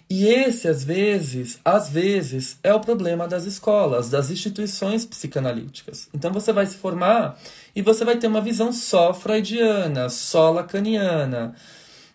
E 0.09 0.29
esse, 0.29 0.69
às 0.69 0.85
vezes, 0.85 1.59
às 1.65 1.89
vezes, 1.89 2.59
é 2.63 2.73
o 2.73 2.79
problema 2.81 3.27
das 3.27 3.45
escolas, 3.45 4.09
das 4.09 4.31
instituições 4.31 5.05
psicanalíticas. 5.05 6.09
Então 6.15 6.33
você 6.33 6.53
vai 6.53 6.65
se 6.65 6.77
formar 6.77 7.37
e 7.75 7.83
você 7.83 8.05
vai 8.05 8.17
ter 8.17 8.29
uma 8.29 8.41
visão 8.41 8.73
só 8.73 9.13
freudiana, 9.13 10.09
só 10.09 10.51
lacaniana, 10.53 11.55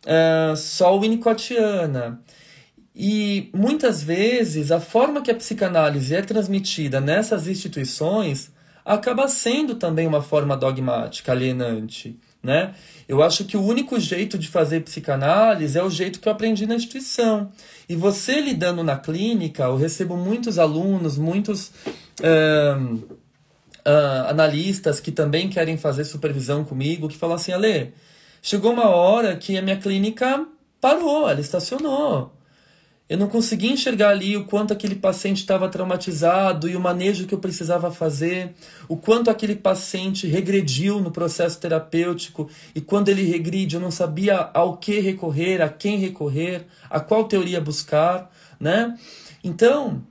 uh, 0.06 0.56
só 0.56 0.98
winnicottiana. 0.98 2.22
E 2.96 3.50
muitas 3.54 4.02
vezes 4.02 4.72
a 4.72 4.80
forma 4.80 5.22
que 5.22 5.32
a 5.32 5.36
psicanálise 5.36 6.16
é 6.16 6.22
transmitida 6.22 7.02
nessas 7.02 7.46
instituições 7.48 8.52
acaba 8.86 9.28
sendo 9.28 9.76
também 9.76 10.08
uma 10.08 10.22
forma 10.22 10.56
dogmática, 10.56 11.34
alienante. 11.34 12.18
Né? 12.44 12.74
Eu 13.08 13.22
acho 13.22 13.46
que 13.46 13.56
o 13.56 13.64
único 13.64 14.00
jeito 14.00 14.38
de 14.38 14.48
fazer 14.48 14.82
psicanálise 14.82 15.78
é 15.78 15.84
o 15.84 15.90
jeito 15.90 16.20
que 16.20 16.28
eu 16.28 16.32
aprendi 16.32 16.66
na 16.66 16.76
instituição. 16.76 17.52
E 17.88 17.96
você 17.96 18.42
lidando 18.42 18.84
na 18.84 18.98
clínica, 18.98 19.64
eu 19.64 19.78
recebo 19.78 20.18
muitos 20.18 20.58
alunos, 20.58 21.18
muitos 21.18 21.72
uh, 22.20 23.18
analistas 24.28 25.00
que 25.00 25.12
também 25.12 25.50
querem 25.50 25.78
fazer 25.78 26.04
supervisão 26.04 26.64
comigo, 26.64 27.08
que 27.08 27.18
falam 27.18 27.36
assim, 27.36 27.52
Ale, 27.52 27.94
Chegou 28.42 28.74
uma 28.74 28.90
hora 28.90 29.36
que 29.36 29.56
a 29.56 29.62
minha 29.62 29.78
clínica 29.78 30.48
parou, 30.80 31.30
ela 31.30 31.40
estacionou. 31.40 32.34
Eu 33.12 33.18
não 33.18 33.28
consegui 33.28 33.70
enxergar 33.70 34.12
ali 34.12 34.38
o 34.38 34.46
quanto 34.46 34.72
aquele 34.72 34.96
paciente 34.96 35.40
estava 35.40 35.68
traumatizado 35.68 36.70
e 36.70 36.78
o 36.78 36.80
manejo 36.80 37.28
que 37.28 37.34
eu 37.34 37.40
precisava 37.40 37.92
fazer, 37.92 38.54
o 38.88 38.96
quanto 38.96 39.30
aquele 39.30 39.54
paciente 39.54 40.28
regrediu 40.28 41.02
no 41.02 41.12
processo 41.12 41.60
terapêutico 41.60 42.50
e 42.74 42.80
quando 42.80 43.10
ele 43.10 43.24
regride 43.24 43.76
eu 43.76 43.82
não 43.82 43.92
sabia 43.92 44.50
ao 44.54 44.78
que 44.78 45.02
recorrer, 45.02 45.62
a 45.62 45.68
quem 45.68 45.98
recorrer, 45.98 46.66
a 46.90 47.02
qual 47.02 47.26
teoria 47.26 47.60
buscar, 47.60 48.32
né? 48.58 48.98
Então, 49.44 50.02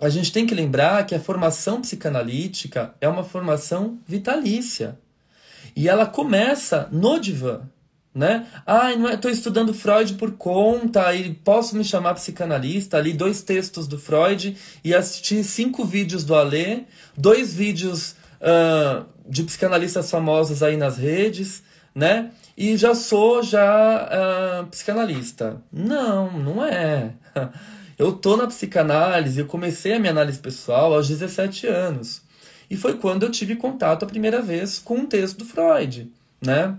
a 0.00 0.08
gente 0.08 0.32
tem 0.32 0.46
que 0.46 0.54
lembrar 0.54 1.04
que 1.04 1.14
a 1.14 1.20
formação 1.20 1.82
psicanalítica 1.82 2.94
é 3.02 3.06
uma 3.06 3.22
formação 3.22 3.98
vitalícia. 4.08 4.98
E 5.76 5.90
ela 5.90 6.06
começa 6.06 6.88
no 6.90 7.18
divã, 7.18 7.68
né? 8.14 8.46
Ah, 8.64 8.92
estou 8.92 9.30
é, 9.30 9.34
estudando 9.34 9.74
Freud 9.74 10.14
por 10.14 10.32
conta 10.32 11.12
e 11.14 11.34
posso 11.34 11.76
me 11.76 11.84
chamar 11.84 12.14
psicanalista. 12.14 12.96
Ali 12.96 13.12
dois 13.12 13.42
textos 13.42 13.88
do 13.88 13.98
Freud 13.98 14.56
e 14.84 14.94
assisti 14.94 15.42
cinco 15.42 15.84
vídeos 15.84 16.22
do 16.22 16.34
Alê, 16.34 16.84
dois 17.16 17.52
vídeos 17.52 18.14
uh, 18.40 19.04
de 19.28 19.42
psicanalistas 19.42 20.10
famosos 20.10 20.62
aí 20.62 20.76
nas 20.76 20.96
redes, 20.96 21.62
né? 21.92 22.30
E 22.56 22.76
já 22.76 22.94
sou 22.94 23.42
já 23.42 24.62
uh, 24.62 24.66
psicanalista. 24.66 25.60
Não, 25.72 26.30
não 26.38 26.64
é. 26.64 27.14
Eu 27.96 28.12
tô 28.12 28.36
na 28.36 28.48
psicanálise, 28.48 29.38
eu 29.38 29.46
comecei 29.46 29.92
a 29.92 30.00
minha 30.00 30.10
análise 30.10 30.40
pessoal 30.40 30.92
aos 30.92 31.06
17 31.06 31.68
anos. 31.68 32.22
E 32.68 32.76
foi 32.76 32.94
quando 32.94 33.22
eu 33.22 33.30
tive 33.30 33.54
contato 33.54 34.02
a 34.02 34.08
primeira 34.08 34.42
vez 34.42 34.80
com 34.80 34.96
um 34.96 35.06
texto 35.06 35.38
do 35.38 35.44
Freud, 35.44 36.10
né? 36.44 36.76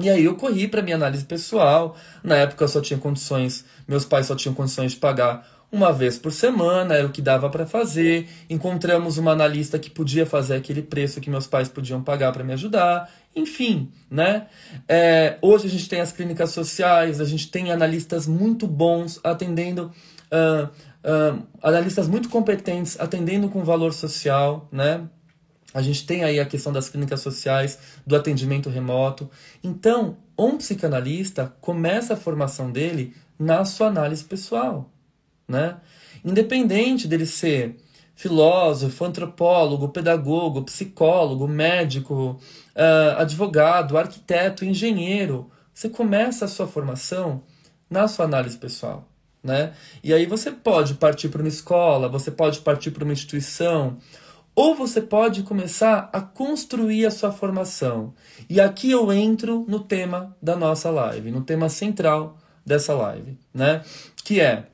E 0.00 0.10
aí 0.10 0.24
eu 0.24 0.34
corri 0.34 0.68
para 0.68 0.82
minha 0.82 0.96
análise 0.96 1.24
pessoal. 1.24 1.96
Na 2.22 2.36
época 2.36 2.64
eu 2.64 2.68
só 2.68 2.80
tinha 2.80 2.98
condições, 2.98 3.64
meus 3.88 4.04
pais 4.04 4.26
só 4.26 4.36
tinham 4.36 4.54
condições 4.54 4.92
de 4.92 4.98
pagar 4.98 5.46
uma 5.70 5.92
vez 5.92 6.16
por 6.16 6.32
semana, 6.32 6.94
era 6.94 7.06
o 7.06 7.10
que 7.10 7.20
dava 7.20 7.50
para 7.50 7.66
fazer. 7.66 8.28
Encontramos 8.48 9.18
uma 9.18 9.32
analista 9.32 9.78
que 9.78 9.90
podia 9.90 10.24
fazer 10.24 10.56
aquele 10.56 10.82
preço 10.82 11.20
que 11.20 11.30
meus 11.30 11.46
pais 11.46 11.68
podiam 11.68 12.02
pagar 12.02 12.32
para 12.32 12.44
me 12.44 12.52
ajudar. 12.52 13.10
Enfim, 13.34 13.90
né? 14.10 14.46
É, 14.88 15.36
hoje 15.42 15.66
a 15.66 15.70
gente 15.70 15.88
tem 15.88 16.00
as 16.00 16.12
clínicas 16.12 16.50
sociais, 16.50 17.20
a 17.20 17.24
gente 17.24 17.50
tem 17.50 17.72
analistas 17.72 18.26
muito 18.26 18.66
bons 18.66 19.20
atendendo, 19.22 19.92
uh, 20.32 20.66
uh, 20.66 21.42
analistas 21.62 22.08
muito 22.08 22.28
competentes 22.28 22.98
atendendo 22.98 23.48
com 23.48 23.62
valor 23.62 23.92
social, 23.92 24.68
né? 24.72 25.02
A 25.76 25.82
gente 25.82 26.06
tem 26.06 26.24
aí 26.24 26.40
a 26.40 26.46
questão 26.46 26.72
das 26.72 26.88
clínicas 26.88 27.20
sociais, 27.20 27.78
do 28.06 28.16
atendimento 28.16 28.70
remoto. 28.70 29.30
Então, 29.62 30.16
um 30.38 30.56
psicanalista 30.56 31.54
começa 31.60 32.14
a 32.14 32.16
formação 32.16 32.72
dele 32.72 33.14
na 33.38 33.62
sua 33.66 33.88
análise 33.88 34.24
pessoal, 34.24 34.90
né? 35.46 35.76
Independente 36.24 37.06
dele 37.06 37.26
ser 37.26 37.76
filósofo, 38.14 39.04
antropólogo, 39.04 39.90
pedagogo, 39.90 40.62
psicólogo, 40.62 41.46
médico, 41.46 42.40
uh, 42.74 43.20
advogado, 43.20 43.98
arquiteto, 43.98 44.64
engenheiro, 44.64 45.50
você 45.74 45.90
começa 45.90 46.46
a 46.46 46.48
sua 46.48 46.66
formação 46.66 47.42
na 47.90 48.08
sua 48.08 48.24
análise 48.24 48.56
pessoal. 48.56 49.06
Né? 49.44 49.74
E 50.02 50.14
aí 50.14 50.24
você 50.24 50.50
pode 50.50 50.94
partir 50.94 51.28
para 51.28 51.42
uma 51.42 51.48
escola, 51.48 52.08
você 52.08 52.30
pode 52.30 52.60
partir 52.60 52.92
para 52.92 53.04
uma 53.04 53.12
instituição, 53.12 53.98
ou 54.56 54.74
você 54.74 55.02
pode 55.02 55.42
começar 55.42 56.08
a 56.10 56.20
construir 56.22 57.04
a 57.04 57.10
sua 57.10 57.30
formação. 57.30 58.14
E 58.48 58.58
aqui 58.58 58.90
eu 58.90 59.12
entro 59.12 59.66
no 59.68 59.80
tema 59.80 60.34
da 60.40 60.56
nossa 60.56 60.88
live, 60.88 61.30
no 61.30 61.42
tema 61.42 61.68
central 61.68 62.38
dessa 62.64 62.94
live, 62.94 63.38
né? 63.52 63.82
Que 64.24 64.40
é 64.40 64.64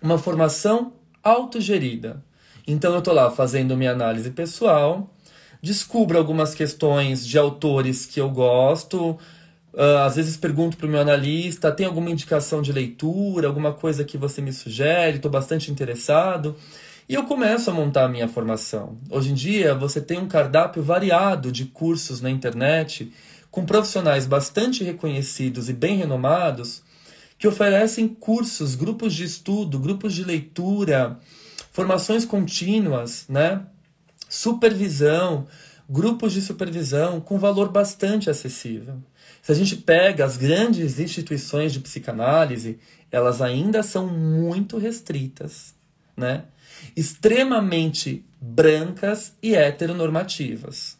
uma 0.00 0.18
formação 0.18 0.92
autogerida. 1.22 2.22
Então 2.64 2.92
eu 2.92 3.00
estou 3.00 3.12
lá 3.12 3.28
fazendo 3.28 3.76
minha 3.76 3.90
análise 3.90 4.30
pessoal, 4.30 5.12
descubro 5.60 6.16
algumas 6.16 6.54
questões 6.54 7.26
de 7.26 7.36
autores 7.36 8.06
que 8.06 8.20
eu 8.20 8.30
gosto, 8.30 9.18
uh, 9.74 9.98
às 10.06 10.14
vezes 10.14 10.36
pergunto 10.36 10.76
para 10.76 10.86
o 10.86 10.90
meu 10.90 11.00
analista, 11.00 11.72
tem 11.72 11.86
alguma 11.86 12.08
indicação 12.08 12.62
de 12.62 12.72
leitura, 12.72 13.48
alguma 13.48 13.72
coisa 13.72 14.04
que 14.04 14.16
você 14.16 14.40
me 14.40 14.52
sugere, 14.52 15.16
estou 15.16 15.30
bastante 15.30 15.72
interessado. 15.72 16.54
E 17.08 17.14
eu 17.14 17.24
começo 17.24 17.70
a 17.70 17.72
montar 17.72 18.04
a 18.04 18.08
minha 18.08 18.28
formação. 18.28 18.98
Hoje 19.08 19.30
em 19.30 19.34
dia, 19.34 19.74
você 19.74 19.98
tem 19.98 20.18
um 20.18 20.28
cardápio 20.28 20.82
variado 20.82 21.50
de 21.50 21.64
cursos 21.64 22.20
na 22.20 22.28
internet, 22.28 23.10
com 23.50 23.64
profissionais 23.64 24.26
bastante 24.26 24.84
reconhecidos 24.84 25.70
e 25.70 25.72
bem 25.72 25.96
renomados, 25.96 26.82
que 27.38 27.48
oferecem 27.48 28.06
cursos, 28.06 28.74
grupos 28.74 29.14
de 29.14 29.24
estudo, 29.24 29.78
grupos 29.78 30.12
de 30.12 30.22
leitura, 30.22 31.18
formações 31.72 32.26
contínuas, 32.26 33.24
né? 33.26 33.62
supervisão, 34.28 35.46
grupos 35.88 36.34
de 36.34 36.42
supervisão 36.42 37.22
com 37.22 37.38
valor 37.38 37.70
bastante 37.70 38.28
acessível. 38.28 38.96
Se 39.40 39.50
a 39.50 39.54
gente 39.54 39.76
pega 39.76 40.26
as 40.26 40.36
grandes 40.36 40.98
instituições 40.98 41.72
de 41.72 41.80
psicanálise, 41.80 42.78
elas 43.10 43.40
ainda 43.40 43.82
são 43.82 44.06
muito 44.06 44.76
restritas, 44.76 45.74
né? 46.14 46.44
Extremamente 46.96 48.24
brancas 48.40 49.34
e 49.42 49.54
heteronormativas. 49.54 50.98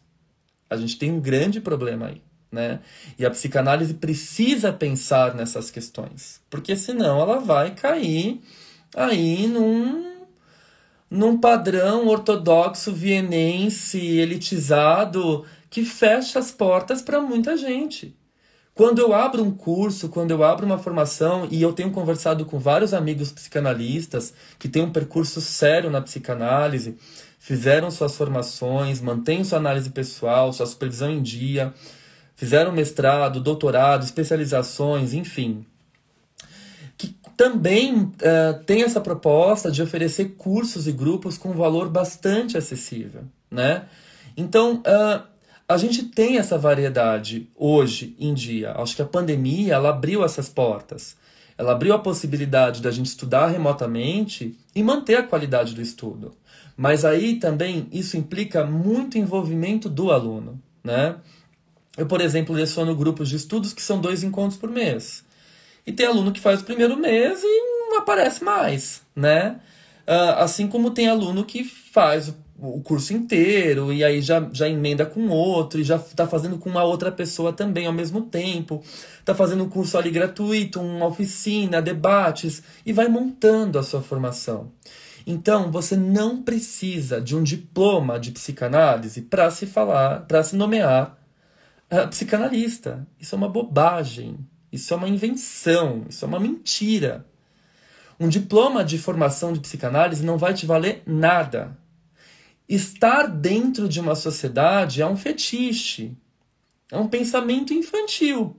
A 0.69 0.75
gente 0.75 0.97
tem 0.97 1.11
um 1.11 1.19
grande 1.19 1.59
problema 1.59 2.07
aí. 2.07 2.21
Né? 2.51 2.79
E 3.17 3.25
a 3.25 3.29
psicanálise 3.29 3.93
precisa 3.93 4.73
pensar 4.73 5.35
nessas 5.35 5.69
questões, 5.69 6.41
porque 6.49 6.75
senão 6.75 7.19
ela 7.19 7.39
vai 7.39 7.75
cair 7.75 8.41
aí 8.95 9.45
num, 9.45 10.25
num 11.11 11.37
padrão 11.37 12.07
ortodoxo 12.07 12.91
vienense 12.91 13.99
elitizado 13.99 15.45
que 15.69 15.85
fecha 15.85 16.39
as 16.39 16.51
portas 16.51 17.03
para 17.03 17.21
muita 17.21 17.55
gente. 17.55 18.17
Quando 18.73 18.99
eu 18.99 19.13
abro 19.13 19.43
um 19.43 19.51
curso, 19.51 20.07
quando 20.07 20.31
eu 20.31 20.43
abro 20.43 20.65
uma 20.65 20.77
formação, 20.77 21.47
e 21.51 21.61
eu 21.61 21.73
tenho 21.73 21.91
conversado 21.91 22.45
com 22.45 22.57
vários 22.57 22.93
amigos 22.93 23.31
psicanalistas 23.31 24.33
que 24.57 24.69
têm 24.69 24.83
um 24.83 24.91
percurso 24.91 25.41
sério 25.41 25.89
na 25.89 26.01
psicanálise, 26.01 26.97
fizeram 27.37 27.91
suas 27.91 28.15
formações, 28.15 29.01
mantêm 29.01 29.43
sua 29.43 29.57
análise 29.57 29.89
pessoal, 29.89 30.53
sua 30.53 30.65
supervisão 30.65 31.09
em 31.09 31.21
dia, 31.21 31.73
fizeram 32.35 32.71
mestrado, 32.71 33.41
doutorado, 33.41 34.03
especializações, 34.03 35.13
enfim. 35.13 35.65
Que 36.97 37.15
também 37.35 37.95
uh, 37.95 38.63
tem 38.65 38.83
essa 38.83 39.01
proposta 39.01 39.69
de 39.69 39.81
oferecer 39.81 40.35
cursos 40.37 40.87
e 40.87 40.91
grupos 40.91 41.37
com 41.37 41.51
valor 41.51 41.89
bastante 41.89 42.57
acessível, 42.57 43.23
né? 43.51 43.85
Então, 44.37 44.83
uh, 44.85 45.23
a 45.69 45.77
gente 45.77 46.01
tem 46.01 46.39
essa 46.39 46.57
variedade 46.57 47.47
hoje 47.55 48.15
em 48.19 48.33
dia. 48.33 48.71
Acho 48.71 48.95
que 48.95 49.03
a 49.03 49.05
pandemia 49.05 49.75
ela 49.75 49.89
abriu 49.89 50.25
essas 50.25 50.49
portas. 50.49 51.15
Ela 51.55 51.73
abriu 51.73 51.93
a 51.93 51.99
possibilidade 51.99 52.81
da 52.81 52.89
gente 52.89 53.05
estudar 53.05 53.45
remotamente 53.47 54.57
e 54.73 54.81
manter 54.81 55.17
a 55.19 55.23
qualidade 55.23 55.75
do 55.75 55.81
estudo. 55.81 56.33
Mas 56.75 57.05
aí 57.05 57.35
também 57.35 57.87
isso 57.91 58.17
implica 58.17 58.65
muito 58.65 59.19
envolvimento 59.19 59.87
do 59.87 60.11
aluno, 60.11 60.59
né? 60.83 61.17
Eu, 61.95 62.07
por 62.07 62.19
exemplo, 62.19 62.55
leciono 62.55 62.95
grupos 62.95 63.29
de 63.29 63.35
estudos 63.35 63.71
que 63.71 63.81
são 63.81 64.01
dois 64.01 64.23
encontros 64.23 64.59
por 64.59 64.71
mês. 64.71 65.23
E 65.85 65.91
tem 65.91 66.07
aluno 66.07 66.31
que 66.31 66.39
faz 66.39 66.61
o 66.61 66.65
primeiro 66.65 66.97
mês 66.97 67.41
e 67.43 67.89
não 67.89 67.99
aparece 67.99 68.43
mais, 68.43 69.03
né? 69.15 69.59
Uh, 70.07 70.39
assim 70.39 70.67
como 70.67 70.89
tem 70.89 71.07
aluno 71.07 71.45
que 71.45 71.63
faz 71.63 72.29
o 72.29 72.35
curso 72.81 73.13
inteiro 73.13 73.93
e 73.93 74.03
aí 74.03 74.21
já, 74.21 74.47
já 74.51 74.67
emenda 74.67 75.05
com 75.05 75.29
outro 75.29 75.79
e 75.79 75.83
já 75.83 75.95
está 75.95 76.27
fazendo 76.27 76.57
com 76.57 76.69
uma 76.69 76.83
outra 76.83 77.11
pessoa 77.11 77.53
também 77.53 77.87
ao 77.87 77.93
mesmo 77.93 78.21
tempo. 78.21 78.83
Está 79.19 79.33
fazendo 79.33 79.63
um 79.63 79.69
curso 79.69 79.97
ali 79.97 80.11
gratuito, 80.11 80.81
uma 80.81 81.07
oficina, 81.07 81.81
debates 81.81 82.61
e 82.85 82.91
vai 82.91 83.07
montando 83.07 83.79
a 83.79 83.83
sua 83.83 84.01
formação. 84.01 84.71
Então, 85.25 85.71
você 85.71 85.95
não 85.95 86.41
precisa 86.41 87.21
de 87.21 87.35
um 87.35 87.43
diploma 87.43 88.19
de 88.19 88.31
psicanálise 88.31 89.21
para 89.21 89.51
se 89.51 89.65
falar, 89.65 90.21
para 90.21 90.43
se 90.43 90.55
nomear 90.55 91.17
uh, 91.91 92.07
psicanalista. 92.09 93.07
Isso 93.19 93.35
é 93.35 93.37
uma 93.37 93.49
bobagem. 93.49 94.37
Isso 94.71 94.93
é 94.93 94.97
uma 94.97 95.07
invenção. 95.07 96.03
Isso 96.09 96.25
é 96.25 96.27
uma 96.27 96.39
mentira. 96.39 97.25
Um 98.19 98.27
diploma 98.27 98.83
de 98.83 98.97
formação 98.97 99.53
de 99.53 99.59
psicanálise 99.59 100.25
não 100.25 100.37
vai 100.37 100.53
te 100.53 100.65
valer 100.65 101.03
nada 101.05 101.77
Estar 102.69 103.25
dentro 103.25 103.89
de 103.89 103.99
uma 103.99 104.13
sociedade 104.13 105.01
é 105.01 105.07
um 105.07 105.17
fetiche, 105.17 106.15
é 106.91 106.97
um 106.99 107.07
pensamento 107.07 107.73
infantil. 107.73 108.55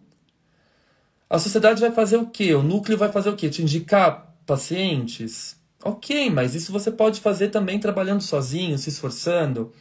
A 1.29 1.38
sociedade 1.38 1.81
vai 1.81 1.92
fazer 1.92 2.16
o 2.16 2.27
quê? 2.27 2.53
O 2.53 2.62
núcleo 2.62 2.99
vai 2.99 3.12
fazer 3.12 3.31
o 3.31 3.37
quê? 3.37 3.49
Te 3.49 3.62
indicar 3.62 4.35
pacientes? 4.44 5.57
Ok, 5.85 6.29
mas 6.29 6.57
isso 6.57 6.73
você 6.73 6.90
pode 6.90 7.20
fazer 7.20 7.51
também 7.51 7.79
trabalhando 7.79 8.20
sozinho, 8.20 8.77
se 8.77 8.88
esforçando. 8.88 9.73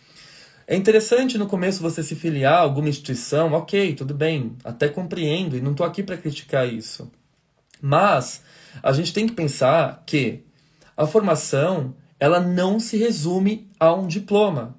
É 0.68 0.76
interessante 0.76 1.36
no 1.36 1.48
começo 1.48 1.82
você 1.82 2.04
se 2.04 2.15
filiar 2.15 2.54
a 2.54 2.60
alguma 2.60 2.88
instituição, 2.88 3.52
ok, 3.54 3.96
tudo 3.96 4.13
bem, 4.13 4.56
até 4.63 4.88
compreendo 4.88 5.58
e 5.58 5.62
não 5.62 5.72
estou 5.72 5.84
aqui 5.84 6.04
para 6.04 6.15
criticar 6.15 6.72
isso. 6.72 7.12
Mas 7.82 8.44
a 8.84 8.94
gente 8.94 9.12
tem 9.12 9.26
que 9.26 9.34
pensar 9.34 10.04
que 10.06 10.44
a 10.96 11.08
formação 11.08 11.96
ela 12.19 12.39
não 12.39 12.79
se 12.79 12.97
resume 12.97 13.69
a 13.79 13.93
um 13.93 14.08
diploma. 14.08 14.77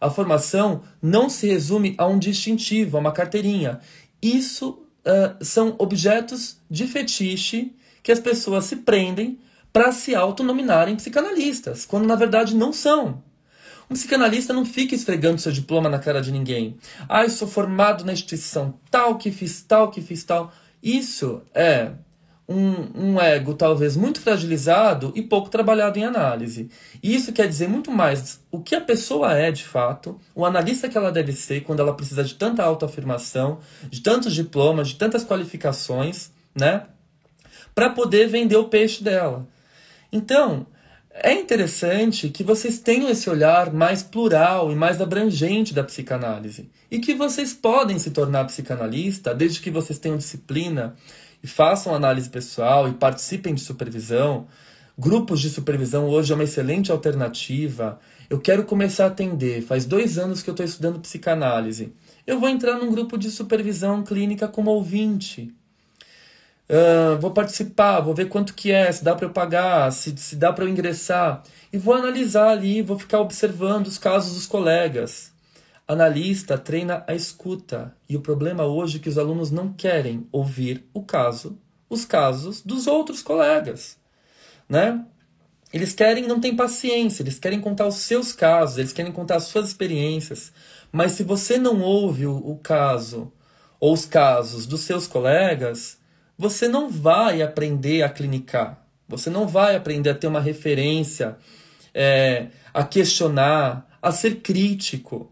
A 0.00 0.10
formação 0.10 0.82
não 1.00 1.28
se 1.28 1.46
resume 1.46 1.94
a 1.96 2.06
um 2.06 2.18
distintivo, 2.18 2.96
a 2.96 3.00
uma 3.00 3.12
carteirinha. 3.12 3.80
Isso 4.20 4.84
uh, 5.06 5.44
são 5.44 5.74
objetos 5.78 6.58
de 6.68 6.86
fetiche 6.86 7.74
que 8.02 8.12
as 8.12 8.20
pessoas 8.20 8.64
se 8.64 8.76
prendem 8.76 9.38
para 9.72 9.90
se 9.92 10.14
autonominarem 10.14 10.96
psicanalistas, 10.96 11.86
quando 11.86 12.06
na 12.06 12.16
verdade 12.16 12.54
não 12.54 12.72
são. 12.72 13.22
Um 13.88 13.94
psicanalista 13.94 14.52
não 14.52 14.64
fica 14.64 14.94
esfregando 14.94 15.40
seu 15.40 15.52
diploma 15.52 15.88
na 15.88 15.98
cara 15.98 16.20
de 16.20 16.32
ninguém. 16.32 16.76
Ah, 17.08 17.24
eu 17.24 17.30
sou 17.30 17.46
formado 17.46 18.04
na 18.04 18.12
instituição 18.12 18.74
tal, 18.90 19.16
que 19.16 19.30
fiz 19.30 19.62
tal, 19.62 19.90
que 19.90 20.00
fiz 20.00 20.24
tal. 20.24 20.52
Isso 20.82 21.42
é 21.54 21.92
um, 22.52 23.12
um 23.12 23.20
ego 23.20 23.54
talvez 23.54 23.96
muito 23.96 24.20
fragilizado 24.20 25.12
e 25.14 25.22
pouco 25.22 25.48
trabalhado 25.48 25.98
em 25.98 26.04
análise. 26.04 26.68
E 27.02 27.14
isso 27.14 27.32
quer 27.32 27.48
dizer 27.48 27.68
muito 27.68 27.90
mais 27.90 28.40
o 28.50 28.60
que 28.60 28.74
a 28.74 28.80
pessoa 28.80 29.36
é 29.36 29.50
de 29.50 29.64
fato, 29.64 30.20
o 30.34 30.44
analista 30.44 30.88
que 30.88 30.98
ela 30.98 31.10
deve 31.10 31.32
ser 31.32 31.62
quando 31.62 31.80
ela 31.80 31.94
precisa 31.94 32.22
de 32.22 32.34
tanta 32.34 32.62
autoafirmação, 32.62 33.58
de 33.90 34.00
tantos 34.00 34.34
diplomas, 34.34 34.88
de 34.88 34.96
tantas 34.96 35.24
qualificações, 35.24 36.30
né? 36.54 36.84
Para 37.74 37.88
poder 37.88 38.28
vender 38.28 38.56
o 38.56 38.68
peixe 38.68 39.02
dela. 39.02 39.46
Então, 40.12 40.66
é 41.14 41.32
interessante 41.34 42.30
que 42.30 42.42
vocês 42.42 42.78
tenham 42.78 43.10
esse 43.10 43.28
olhar 43.28 43.72
mais 43.72 44.02
plural 44.02 44.72
e 44.72 44.74
mais 44.74 45.00
abrangente 45.00 45.74
da 45.74 45.84
psicanálise. 45.84 46.70
E 46.90 46.98
que 46.98 47.14
vocês 47.14 47.52
podem 47.52 47.98
se 47.98 48.10
tornar 48.10 48.46
psicanalista 48.46 49.34
desde 49.34 49.60
que 49.60 49.70
vocês 49.70 49.98
tenham 49.98 50.16
disciplina, 50.16 50.94
e 51.42 51.46
façam 51.46 51.94
análise 51.94 52.28
pessoal 52.28 52.88
e 52.88 52.92
participem 52.92 53.54
de 53.54 53.60
supervisão. 53.60 54.46
Grupos 54.96 55.40
de 55.40 55.50
supervisão 55.50 56.08
hoje 56.08 56.32
é 56.32 56.34
uma 56.34 56.44
excelente 56.44 56.92
alternativa. 56.92 57.98
Eu 58.30 58.38
quero 58.38 58.64
começar 58.64 59.04
a 59.04 59.08
atender. 59.08 59.62
Faz 59.62 59.84
dois 59.84 60.18
anos 60.18 60.42
que 60.42 60.50
eu 60.50 60.52
estou 60.52 60.64
estudando 60.64 61.00
psicanálise. 61.00 61.92
Eu 62.26 62.38
vou 62.38 62.48
entrar 62.48 62.78
num 62.78 62.90
grupo 62.90 63.18
de 63.18 63.30
supervisão 63.30 64.02
clínica 64.04 64.46
como 64.46 64.70
ouvinte. 64.70 65.52
Uh, 66.68 67.20
vou 67.20 67.32
participar, 67.32 68.00
vou 68.00 68.14
ver 68.14 68.28
quanto 68.28 68.54
que 68.54 68.70
é, 68.70 68.90
se 68.92 69.02
dá 69.02 69.14
para 69.14 69.26
eu 69.26 69.30
pagar, 69.30 69.90
se, 69.92 70.16
se 70.16 70.36
dá 70.36 70.52
para 70.52 70.64
eu 70.64 70.68
ingressar. 70.68 71.42
E 71.72 71.78
vou 71.78 71.94
analisar 71.94 72.48
ali, 72.50 72.80
vou 72.82 72.98
ficar 72.98 73.20
observando 73.20 73.88
os 73.88 73.98
casos 73.98 74.34
dos 74.34 74.46
colegas. 74.46 75.31
Analista 75.92 76.56
treina 76.56 77.04
a 77.06 77.14
escuta. 77.14 77.94
E 78.08 78.16
o 78.16 78.20
problema 78.20 78.64
hoje 78.64 78.98
é 78.98 79.00
que 79.00 79.08
os 79.08 79.18
alunos 79.18 79.50
não 79.50 79.72
querem 79.72 80.26
ouvir 80.32 80.88
o 80.92 81.02
caso, 81.02 81.58
os 81.88 82.04
casos 82.04 82.62
dos 82.62 82.86
outros 82.86 83.22
colegas, 83.22 83.98
né? 84.68 85.04
Eles 85.72 85.94
querem, 85.94 86.26
não 86.26 86.38
tem 86.38 86.54
paciência, 86.54 87.22
eles 87.22 87.38
querem 87.38 87.60
contar 87.60 87.86
os 87.86 87.96
seus 87.96 88.32
casos, 88.32 88.78
eles 88.78 88.92
querem 88.92 89.10
contar 89.10 89.36
as 89.36 89.44
suas 89.44 89.68
experiências. 89.68 90.52
Mas 90.90 91.12
se 91.12 91.22
você 91.24 91.56
não 91.56 91.80
ouve 91.80 92.26
o, 92.26 92.36
o 92.36 92.58
caso 92.58 93.32
ou 93.80 93.94
os 93.94 94.04
casos 94.04 94.66
dos 94.66 94.82
seus 94.82 95.06
colegas, 95.06 95.98
você 96.36 96.68
não 96.68 96.90
vai 96.90 97.40
aprender 97.40 98.02
a 98.02 98.08
clinicar. 98.10 98.86
Você 99.08 99.30
não 99.30 99.46
vai 99.46 99.74
aprender 99.74 100.10
a 100.10 100.14
ter 100.14 100.26
uma 100.26 100.40
referência, 100.40 101.36
é, 101.94 102.48
a 102.72 102.84
questionar, 102.84 103.98
a 104.00 104.12
ser 104.12 104.36
crítico. 104.36 105.31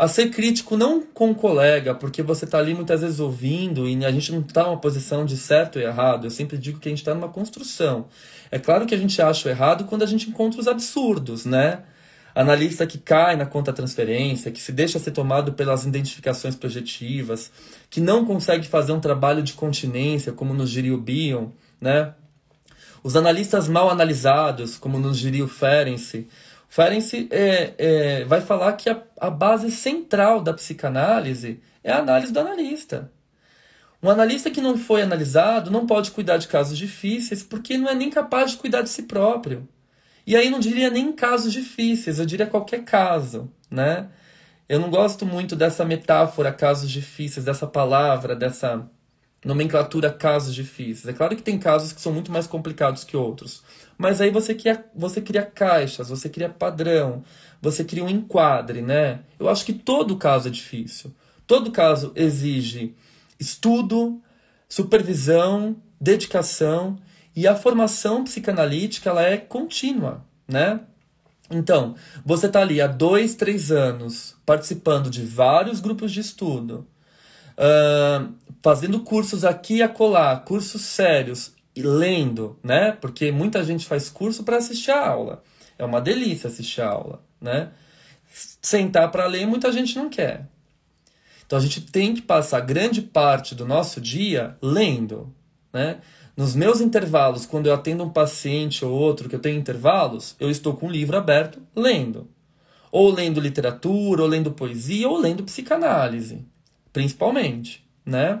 A 0.00 0.08
ser 0.08 0.30
crítico 0.30 0.78
não 0.78 1.02
com 1.02 1.30
o 1.30 1.34
colega, 1.34 1.94
porque 1.94 2.22
você 2.22 2.46
está 2.46 2.56
ali 2.56 2.72
muitas 2.72 3.02
vezes 3.02 3.20
ouvindo 3.20 3.86
e 3.86 4.02
a 4.02 4.10
gente 4.10 4.32
não 4.32 4.40
está 4.40 4.64
numa 4.64 4.78
posição 4.78 5.26
de 5.26 5.36
certo 5.36 5.78
e 5.78 5.82
errado. 5.82 6.26
Eu 6.26 6.30
sempre 6.30 6.56
digo 6.56 6.80
que 6.80 6.88
a 6.88 6.90
gente 6.90 7.00
está 7.00 7.14
numa 7.14 7.28
construção. 7.28 8.06
É 8.50 8.58
claro 8.58 8.86
que 8.86 8.94
a 8.94 8.98
gente 8.98 9.20
acha 9.20 9.46
o 9.46 9.50
errado 9.50 9.84
quando 9.84 10.02
a 10.02 10.06
gente 10.06 10.30
encontra 10.30 10.58
os 10.58 10.66
absurdos, 10.66 11.44
né? 11.44 11.82
Analista 12.34 12.86
que 12.86 12.96
cai 12.96 13.36
na 13.36 13.44
conta 13.44 13.74
transferência, 13.74 14.50
que 14.50 14.62
se 14.62 14.72
deixa 14.72 14.98
ser 14.98 15.10
tomado 15.10 15.52
pelas 15.52 15.84
identificações 15.84 16.56
projetivas, 16.56 17.52
que 17.90 18.00
não 18.00 18.24
consegue 18.24 18.66
fazer 18.66 18.92
um 18.92 19.00
trabalho 19.00 19.42
de 19.42 19.52
continência, 19.52 20.32
como 20.32 20.54
nos 20.54 20.70
diria 20.70 20.94
o 20.94 20.98
Bion, 20.98 21.48
né? 21.78 22.14
Os 23.02 23.16
analistas 23.16 23.68
mal 23.68 23.90
analisados, 23.90 24.78
como 24.78 24.98
nos 24.98 25.18
diria 25.18 25.44
o 25.44 25.48
Ferenczi, 25.48 26.26
Ferenczi 26.70 27.28
é, 27.32 27.74
é, 27.76 28.24
vai 28.24 28.40
falar 28.40 28.74
que 28.74 28.88
a, 28.88 29.02
a 29.18 29.28
base 29.28 29.72
central 29.72 30.40
da 30.40 30.54
psicanálise 30.54 31.60
é 31.82 31.90
a 31.90 31.98
análise 31.98 32.32
do 32.32 32.38
analista. 32.38 33.10
Um 34.00 34.08
analista 34.08 34.50
que 34.52 34.60
não 34.60 34.78
foi 34.78 35.02
analisado 35.02 35.68
não 35.68 35.84
pode 35.84 36.12
cuidar 36.12 36.36
de 36.36 36.46
casos 36.46 36.78
difíceis 36.78 37.42
porque 37.42 37.76
não 37.76 37.90
é 37.90 37.94
nem 37.94 38.08
capaz 38.08 38.52
de 38.52 38.56
cuidar 38.56 38.82
de 38.82 38.88
si 38.88 39.02
próprio. 39.02 39.68
E 40.24 40.36
aí 40.36 40.48
não 40.48 40.60
diria 40.60 40.90
nem 40.90 41.12
casos 41.12 41.52
difíceis, 41.52 42.20
eu 42.20 42.24
diria 42.24 42.46
qualquer 42.46 42.84
caso, 42.84 43.52
né? 43.68 44.08
Eu 44.68 44.78
não 44.78 44.90
gosto 44.90 45.26
muito 45.26 45.56
dessa 45.56 45.84
metáfora 45.84 46.52
casos 46.52 46.88
difíceis, 46.88 47.44
dessa 47.44 47.66
palavra, 47.66 48.36
dessa 48.36 48.88
nomenclatura 49.44 50.12
casos 50.12 50.54
difíceis. 50.54 51.08
É 51.08 51.12
claro 51.12 51.34
que 51.34 51.42
tem 51.42 51.58
casos 51.58 51.92
que 51.92 52.00
são 52.00 52.12
muito 52.12 52.30
mais 52.30 52.46
complicados 52.46 53.04
que 53.04 53.16
outros, 53.16 53.62
mas 53.96 54.20
aí 54.20 54.30
você 54.30 54.54
cria, 54.54 54.84
você 54.94 55.20
cria 55.20 55.42
caixas, 55.42 56.08
você 56.08 56.28
cria 56.28 56.48
padrão, 56.48 57.24
você 57.60 57.84
cria 57.84 58.04
um 58.04 58.08
enquadre, 58.08 58.82
né? 58.82 59.20
Eu 59.38 59.48
acho 59.48 59.64
que 59.64 59.72
todo 59.72 60.16
caso 60.16 60.48
é 60.48 60.50
difícil. 60.50 61.12
Todo 61.46 61.70
caso 61.70 62.12
exige 62.14 62.94
estudo, 63.38 64.20
supervisão, 64.68 65.76
dedicação 66.00 66.98
e 67.34 67.46
a 67.46 67.56
formação 67.56 68.24
psicanalítica 68.24 69.10
ela 69.10 69.22
é 69.22 69.36
contínua, 69.36 70.24
né? 70.46 70.80
Então, 71.50 71.96
você 72.24 72.46
está 72.46 72.60
ali 72.60 72.80
há 72.80 72.86
dois, 72.86 73.34
três 73.34 73.72
anos 73.72 74.36
participando 74.46 75.10
de 75.10 75.22
vários 75.24 75.80
grupos 75.80 76.12
de 76.12 76.20
estudo, 76.20 76.86
uh, 77.56 78.32
fazendo 78.62 79.00
cursos 79.00 79.44
aqui 79.44 79.76
e 79.76 79.82
acolá, 79.82 80.36
cursos 80.36 80.82
sérios, 80.82 81.54
e 81.74 81.82
lendo, 81.82 82.58
né? 82.62 82.92
Porque 82.92 83.30
muita 83.30 83.64
gente 83.64 83.86
faz 83.86 84.08
curso 84.08 84.42
para 84.42 84.56
assistir 84.56 84.90
a 84.90 85.06
aula. 85.06 85.42
É 85.78 85.84
uma 85.84 86.00
delícia 86.00 86.48
assistir 86.48 86.82
a 86.82 86.88
aula, 86.88 87.22
né? 87.40 87.70
Sentar 88.60 89.10
para 89.10 89.26
ler, 89.26 89.46
muita 89.46 89.72
gente 89.72 89.96
não 89.96 90.08
quer. 90.08 90.46
Então 91.46 91.58
a 91.58 91.62
gente 91.62 91.80
tem 91.80 92.14
que 92.14 92.22
passar 92.22 92.60
grande 92.60 93.02
parte 93.02 93.54
do 93.54 93.66
nosso 93.66 94.00
dia 94.00 94.56
lendo, 94.62 95.34
né? 95.72 95.98
Nos 96.36 96.54
meus 96.54 96.80
intervalos, 96.80 97.44
quando 97.44 97.66
eu 97.66 97.74
atendo 97.74 98.04
um 98.04 98.10
paciente 98.10 98.84
ou 98.84 98.92
outro 98.92 99.28
que 99.28 99.34
eu 99.34 99.40
tenho 99.40 99.58
intervalos, 99.58 100.36
eu 100.38 100.50
estou 100.50 100.74
com 100.74 100.86
o 100.86 100.90
livro 100.90 101.16
aberto 101.16 101.60
lendo. 101.74 102.28
Ou 102.90 103.12
lendo 103.12 103.40
literatura, 103.40 104.22
ou 104.22 104.28
lendo 104.28 104.52
poesia, 104.52 105.08
ou 105.08 105.18
lendo 105.18 105.44
psicanálise, 105.44 106.44
principalmente, 106.92 107.84
né? 108.04 108.40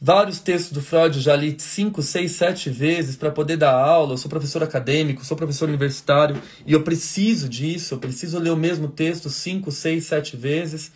Vários 0.00 0.38
textos 0.38 0.72
do 0.72 0.80
Freud 0.80 1.16
eu 1.16 1.22
já 1.22 1.34
li 1.34 1.56
5, 1.58 2.00
6, 2.02 2.30
7 2.30 2.70
vezes 2.70 3.16
para 3.16 3.32
poder 3.32 3.56
dar 3.56 3.72
aula. 3.72 4.12
Eu 4.12 4.18
sou 4.18 4.28
professor 4.28 4.62
acadêmico, 4.62 5.24
sou 5.24 5.36
professor 5.36 5.68
universitário 5.68 6.40
e 6.64 6.72
eu 6.72 6.84
preciso 6.84 7.48
disso. 7.48 7.94
Eu 7.94 7.98
preciso 7.98 8.38
ler 8.38 8.50
o 8.50 8.56
mesmo 8.56 8.88
texto 8.88 9.28
5, 9.28 9.72
6, 9.72 10.04
7 10.04 10.36
vezes. 10.36 10.92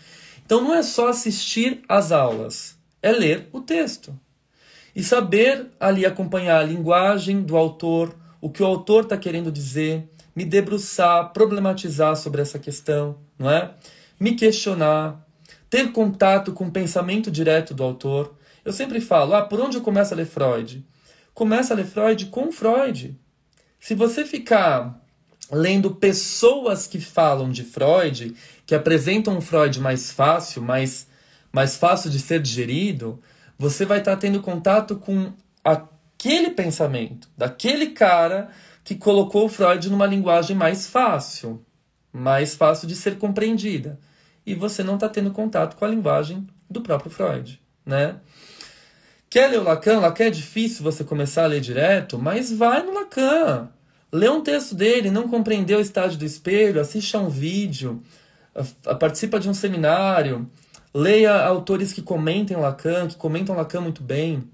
Então 0.47 0.61
não 0.63 0.73
é 0.73 0.85
só 0.85 1.09
assistir 1.09 1.83
às 1.89 2.13
aulas, 2.13 2.77
é 3.03 3.11
ler 3.11 3.49
o 3.53 3.61
texto. 3.61 4.17
E 4.95 5.03
saber 5.03 5.67
ali 5.81 6.07
acompanhar 6.07 6.61
a 6.61 6.65
linguagem 6.65 7.43
do 7.43 7.57
autor, 7.57 8.15
o 8.41 8.51
que 8.51 8.63
o 8.63 8.67
autor 8.67 9.05
está 9.05 9.17
querendo 9.17 9.51
dizer, 9.51 10.09
me 10.37 10.45
debruçar, 10.45 11.33
problematizar 11.33 12.15
sobre 12.15 12.43
essa 12.43 12.59
questão, 12.59 13.19
não 13.39 13.51
é? 13.51 13.73
Me 14.21 14.35
questionar, 14.35 15.27
ter 15.73 15.91
contato 15.91 16.53
com 16.53 16.67
o 16.67 16.71
pensamento 16.71 17.31
direto 17.31 17.73
do 17.73 17.83
autor. 17.83 18.37
Eu 18.63 18.75
sempre 18.75 19.01
falo, 19.01 19.35
ah, 19.35 19.41
por 19.41 19.59
onde 19.59 19.79
eu 19.79 19.83
começo 19.83 20.13
a 20.13 20.17
ler 20.19 20.27
Freud? 20.27 20.85
Começa 21.33 21.73
a 21.73 21.77
ler 21.79 21.87
Freud 21.87 22.27
com 22.27 22.53
Freud. 22.53 23.19
Se 23.81 23.95
você 23.95 24.27
ficar 24.27 25.01
lendo 25.51 25.95
pessoas 25.95 26.87
que 26.87 27.01
falam 27.01 27.51
de 27.51 27.65
Freud, 27.65 28.37
que 28.67 28.75
apresentam 28.75 29.39
um 29.39 29.41
Freud 29.41 29.81
mais 29.81 30.13
fácil, 30.13 30.61
mais, 30.61 31.07
mais 31.51 31.75
fácil 31.75 32.11
de 32.11 32.21
ser 32.21 32.43
digerido, 32.43 33.19
você 33.59 33.87
vai 33.87 34.01
estar 34.01 34.19
tendo 34.19 34.43
contato 34.43 34.97
com 34.97 35.33
aquele 35.65 36.51
pensamento, 36.51 37.31
daquele 37.35 37.87
cara 37.93 38.51
que 38.85 38.95
colocou 38.95 39.47
o 39.47 39.49
Freud 39.49 39.89
numa 39.89 40.05
linguagem 40.05 40.55
mais 40.55 40.87
fácil, 40.87 41.65
mais 42.13 42.55
fácil 42.55 42.87
de 42.87 42.95
ser 42.95 43.17
compreendida. 43.17 43.99
E 44.45 44.55
você 44.55 44.83
não 44.83 44.95
está 44.95 45.09
tendo 45.09 45.31
contato 45.31 45.77
com 45.77 45.85
a 45.85 45.89
linguagem 45.89 46.47
do 46.69 46.81
próprio 46.81 47.11
Freud, 47.11 47.61
né? 47.85 48.17
Quer 49.31 49.49
ler 49.49 49.61
o 49.61 49.63
Lacan? 49.63 49.99
Lacan 49.99 50.25
é 50.25 50.31
difícil 50.31 50.83
você 50.83 51.05
começar 51.05 51.45
a 51.45 51.47
ler 51.47 51.61
direto, 51.61 52.19
mas 52.19 52.53
vai 52.53 52.83
no 52.83 52.93
Lacan. 52.93 53.71
Lê 54.13 54.29
um 54.29 54.43
texto 54.43 54.75
dele, 54.75 55.11
não 55.11 55.27
compreendeu 55.27 55.79
o 55.79 55.83
estágio 55.83 56.19
do 56.19 56.25
espelho, 56.25 56.81
assiste 56.81 57.17
a 57.17 57.21
um 57.21 57.31
vídeo, 57.31 58.03
participa 59.01 59.41
de 59.41 59.49
um 59.49 59.55
seminário, 59.55 60.51
leia 60.93 61.43
autores 61.47 61.95
que 61.95 62.03
comentem 62.03 62.57
Lacan, 62.59 63.09
que 63.09 63.17
comentam 63.17 63.57
Lacan 63.57 63.81
muito 63.81 64.03
bem. 64.03 64.45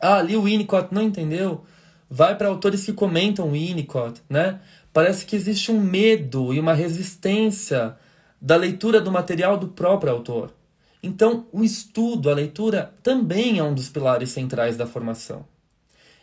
Ah, 0.00 0.22
li 0.22 0.36
o 0.36 0.42
Winnicott, 0.42 0.94
não 0.94 1.02
entendeu? 1.02 1.64
Vai 2.08 2.36
para 2.36 2.46
autores 2.46 2.84
que 2.84 2.92
comentam 2.92 3.48
o 3.48 3.52
Winnicott, 3.52 4.22
né? 4.28 4.60
Parece 4.92 5.26
que 5.26 5.34
existe 5.34 5.72
um 5.72 5.80
medo 5.80 6.54
e 6.54 6.60
uma 6.60 6.74
resistência 6.74 7.96
da 8.42 8.56
leitura 8.56 9.00
do 9.00 9.12
material 9.12 9.56
do 9.56 9.68
próprio 9.68 10.12
autor. 10.12 10.52
Então, 11.00 11.46
o 11.52 11.62
estudo, 11.62 12.28
a 12.28 12.34
leitura, 12.34 12.92
também 13.00 13.60
é 13.60 13.62
um 13.62 13.72
dos 13.72 13.88
pilares 13.88 14.30
centrais 14.30 14.76
da 14.76 14.84
formação. 14.84 15.46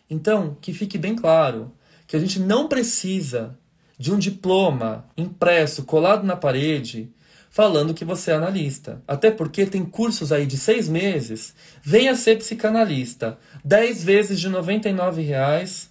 Então, 0.09 0.57
que 0.59 0.73
fique 0.73 0.97
bem 0.97 1.15
claro, 1.15 1.71
que 2.05 2.17
a 2.17 2.19
gente 2.19 2.37
não 2.37 2.67
precisa 2.67 3.57
de 3.97 4.11
um 4.11 4.19
diploma 4.19 5.05
impresso, 5.15 5.83
colado 5.83 6.25
na 6.25 6.35
parede, 6.35 7.09
falando 7.49 7.93
que 7.93 8.03
você 8.03 8.31
é 8.31 8.35
analista. 8.35 9.01
Até 9.07 9.31
porque 9.31 9.65
tem 9.65 9.85
cursos 9.85 10.33
aí 10.33 10.45
de 10.45 10.57
seis 10.57 10.89
meses. 10.89 11.55
Venha 11.81 12.15
ser 12.15 12.37
psicanalista. 12.37 13.37
Dez 13.63 14.03
vezes 14.03 14.39
de 14.39 14.49
99 14.49 15.21
reais. 15.21 15.89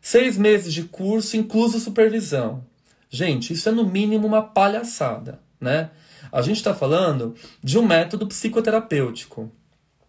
Seis 0.00 0.36
meses 0.36 0.74
de 0.74 0.82
curso, 0.84 1.36
incluso 1.36 1.78
supervisão. 1.78 2.64
Gente, 3.14 3.52
isso 3.52 3.68
é 3.68 3.72
no 3.72 3.84
mínimo 3.84 4.26
uma 4.26 4.42
palhaçada, 4.42 5.38
né? 5.62 5.90
A 6.30 6.42
gente 6.42 6.56
está 6.56 6.74
falando 6.74 7.34
de 7.62 7.78
um 7.78 7.86
método 7.86 8.26
psicoterapêutico. 8.26 9.50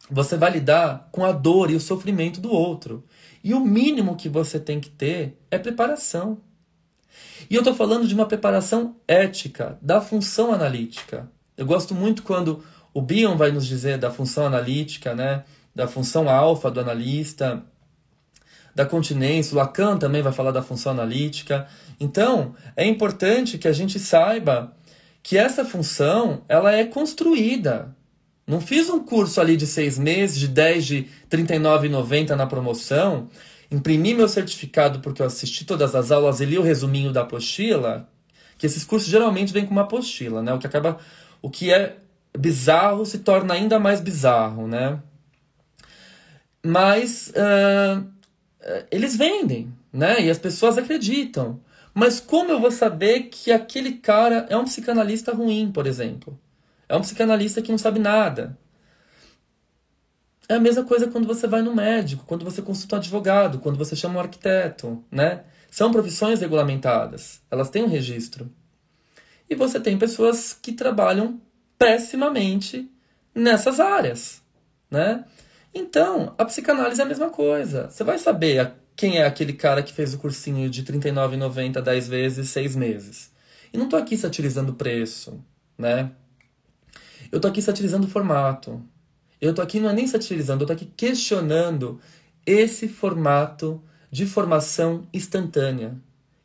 Você 0.10 0.36
vai 0.36 0.52
lidar 0.52 1.08
com 1.12 1.24
a 1.24 1.32
dor 1.32 1.72
e 1.72 1.76
o 1.76 1.80
sofrimento 1.80 2.42
do 2.42 2.52
outro. 2.52 3.04
E 3.44 3.54
o 3.54 3.60
mínimo 3.60 4.16
que 4.16 4.30
você 4.30 4.60
tem 4.60 4.80
que 4.80 4.90
ter 4.90 5.38
é 5.50 5.58
preparação. 5.58 6.40
E 7.50 7.56
eu 7.56 7.62
estou 7.62 7.76
falando 7.76 8.08
de 8.08 8.14
uma 8.14 8.26
preparação 8.26 8.96
ética, 9.08 9.78
da 9.82 10.02
função 10.02 10.54
analítica. 10.54 11.30
Eu 11.58 11.66
gosto 11.66 11.94
muito 11.94 12.24
quando 12.24 12.64
o 12.94 13.02
Bion 13.02 13.38
vai 13.38 13.52
nos 13.52 13.66
dizer 13.66 13.98
da 13.98 14.12
função 14.12 14.46
analítica, 14.46 15.14
né? 15.14 15.44
da 15.76 15.88
função 15.88 16.30
alfa 16.30 16.70
do 16.70 16.80
analista, 16.80 17.64
da 18.76 18.86
continência. 18.86 19.54
O 19.54 19.58
Lacan 19.58 19.98
também 19.98 20.22
vai 20.22 20.32
falar 20.32 20.52
da 20.52 20.62
função 20.62 20.92
analítica. 20.92 21.68
Então, 22.00 22.56
é 22.76 22.86
importante 22.86 23.58
que 23.58 23.68
a 23.68 23.74
gente 23.74 24.00
saiba 24.00 24.76
que 25.24 25.38
essa 25.38 25.64
função 25.64 26.44
ela 26.50 26.74
é 26.74 26.84
construída. 26.84 27.96
Não 28.46 28.60
fiz 28.60 28.90
um 28.90 29.00
curso 29.00 29.40
ali 29.40 29.56
de 29.56 29.66
seis 29.66 29.98
meses, 29.98 30.38
de 30.38 30.50
10 30.50 30.86
de 30.86 30.98
R$ 31.32 31.38
39,90 31.38 32.36
na 32.36 32.46
promoção, 32.46 33.30
imprimi 33.72 34.14
meu 34.14 34.28
certificado 34.28 35.00
porque 35.00 35.22
eu 35.22 35.26
assisti 35.26 35.64
todas 35.64 35.96
as 35.96 36.12
aulas 36.12 36.42
e 36.42 36.46
li 36.46 36.58
o 36.58 36.62
resuminho 36.62 37.14
da 37.14 37.22
apostila, 37.22 38.10
que 38.58 38.66
esses 38.66 38.84
cursos 38.84 39.10
geralmente 39.10 39.54
vêm 39.54 39.66
com 39.66 39.72
uma 39.72 39.84
apostila, 39.84 40.44
né? 40.44 40.54
O 40.54 40.60
que 40.60 40.68
acaba 40.68 41.00
O 41.42 41.50
que 41.50 41.72
é 41.74 41.98
bizarro 42.38 43.06
se 43.06 43.20
torna 43.20 43.54
ainda 43.54 43.80
mais 43.80 44.02
bizarro, 44.02 44.68
né? 44.68 45.00
Mas 46.66 47.32
uh, 47.32 48.06
eles 48.92 49.16
vendem, 49.16 49.74
né? 49.92 50.22
E 50.22 50.30
as 50.30 50.38
pessoas 50.38 50.78
acreditam. 50.78 51.62
Mas 51.94 52.20
como 52.20 52.52
eu 52.52 52.60
vou 52.60 52.72
saber 52.72 53.24
que 53.24 53.52
aquele 53.52 53.94
cara 53.94 54.48
é 54.50 54.58
um 54.58 54.66
psicanalista 54.66 55.34
ruim, 55.34 55.72
por 55.72 55.86
exemplo? 55.86 56.40
É 56.90 56.96
um 56.96 57.02
psicanalista 57.02 57.62
que 57.62 57.72
não 57.72 57.78
sabe 57.78 58.00
nada. 58.00 58.58
É 60.50 60.56
a 60.56 60.60
mesma 60.60 60.84
coisa 60.84 61.08
quando 61.08 61.28
você 61.28 61.48
vai 61.48 61.62
no 61.62 61.74
médico, 61.74 62.26
quando 62.26 62.44
você 62.44 62.62
consulta 62.62 62.96
um 62.96 63.00
advogado, 63.00 63.60
quando 63.60 63.78
você 63.78 63.96
chama 63.96 64.18
um 64.18 64.22
arquiteto, 64.22 65.04
né? 65.10 65.44
São 65.72 65.92
profissões 65.92 66.42
regulamentadas, 66.42 67.42
elas 67.50 67.70
têm 67.70 67.84
um 67.84 67.88
registro. 67.88 68.52
E 69.50 69.56
você 69.56 69.80
tem 69.80 69.98
pessoas 69.98 70.54
que 70.54 70.74
trabalham 70.74 71.40
pessimamente 71.78 72.92
nessas 73.34 73.80
áreas, 73.80 74.42
né? 74.90 75.26
Então, 75.74 76.36
a 76.38 76.46
psicanálise 76.46 77.02
é 77.02 77.04
a 77.04 77.08
mesma 77.08 77.30
coisa. 77.30 77.90
Você 77.90 78.04
vai 78.04 78.20
saber 78.20 78.74
quem 78.96 79.18
é 79.18 79.26
aquele 79.26 79.54
cara 79.54 79.82
que 79.82 79.94
fez 79.94 80.14
o 80.14 80.18
cursinho 80.18 80.70
de 80.70 80.82
R$ 80.82 81.00
39,90 81.00 81.82
10 81.82 82.08
vezes, 82.08 82.50
6 82.50 82.76
meses. 82.76 83.32
E 83.74 83.78
não 83.78 83.86
estou 83.86 84.00
aqui 84.00 84.16
satirizando 84.16 84.74
preço, 84.74 85.44
né? 85.78 86.12
Eu 87.32 87.38
estou 87.38 87.50
aqui 87.50 87.62
satirizando 87.62 88.06
o 88.06 88.10
formato. 88.10 88.82
Eu 89.42 89.50
estou 89.50 89.64
aqui 89.64 89.80
não 89.80 89.90
é 89.90 89.94
nem 89.94 90.08
satirizando, 90.08 90.64
eu 90.64 90.66
estou 90.66 90.76
aqui 90.76 90.86
questionando 90.96 92.00
esse 92.46 92.88
formato 92.88 93.82
de 94.12 94.26
formação 94.26 95.08
instantânea, 95.12 95.96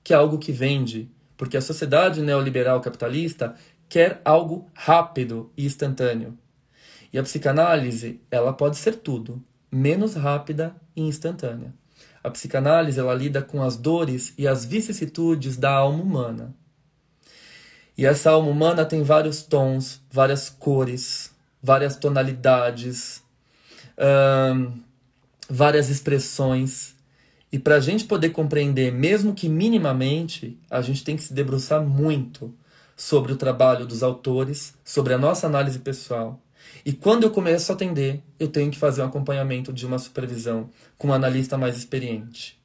que 0.03 0.13
é 0.13 0.17
algo 0.17 0.39
que 0.39 0.51
vende, 0.51 1.11
porque 1.37 1.57
a 1.57 1.61
sociedade 1.61 2.23
neoliberal 2.23 2.81
capitalista 2.81 3.55
quer 3.89 4.21
algo 4.25 4.67
rápido 4.75 5.53
e 5.57 5.67
instantâneo. 5.67 6.37
E 7.13 7.19
a 7.19 7.23
psicanálise, 7.23 8.21
ela 8.31 8.53
pode 8.53 8.77
ser 8.77 8.97
tudo, 8.97 9.43
menos 9.71 10.15
rápida 10.15 10.75
e 10.97 11.03
instantânea. 11.03 11.75
A 12.29 12.31
psicanálise, 12.31 13.01
ela 13.01 13.15
lida 13.15 13.41
com 13.41 13.63
as 13.63 13.75
dores 13.75 14.35
e 14.37 14.47
as 14.47 14.63
vicissitudes 14.63 15.57
da 15.57 15.73
alma 15.73 16.03
humana. 16.03 16.55
E 17.97 18.05
essa 18.05 18.31
alma 18.31 18.51
humana 18.51 18.85
tem 18.85 19.03
vários 19.03 19.43
tons, 19.43 20.03
várias 20.11 20.51
cores, 20.51 21.31
várias 21.63 21.97
tonalidades, 21.97 23.23
hum, 23.99 24.79
várias 25.49 25.89
expressões. 25.89 26.95
E 27.51 27.59
para 27.59 27.77
a 27.77 27.81
gente 27.81 28.05
poder 28.05 28.29
compreender, 28.29 28.93
mesmo 28.93 29.33
que 29.33 29.49
minimamente, 29.49 30.61
a 30.71 30.83
gente 30.83 31.03
tem 31.03 31.17
que 31.17 31.23
se 31.23 31.33
debruçar 31.33 31.83
muito 31.83 32.55
sobre 32.95 33.33
o 33.33 33.37
trabalho 33.37 33.87
dos 33.87 34.03
autores, 34.03 34.75
sobre 34.85 35.15
a 35.15 35.19
nossa 35.19 35.47
análise 35.47 35.79
pessoal. 35.79 36.39
E 36.89 36.93
quando 36.95 37.25
eu 37.25 37.31
começo 37.31 37.71
a 37.71 37.75
atender, 37.75 38.23
eu 38.41 38.49
tenho 38.49 38.71
que 38.71 38.79
fazer 38.79 39.03
um 39.03 39.05
acompanhamento 39.05 39.75
de 39.75 39.85
uma 39.85 39.99
supervisão 39.99 40.71
com 40.97 41.09
um 41.09 41.13
analista 41.13 41.59
mais 41.59 41.77
experiente. 41.77 42.59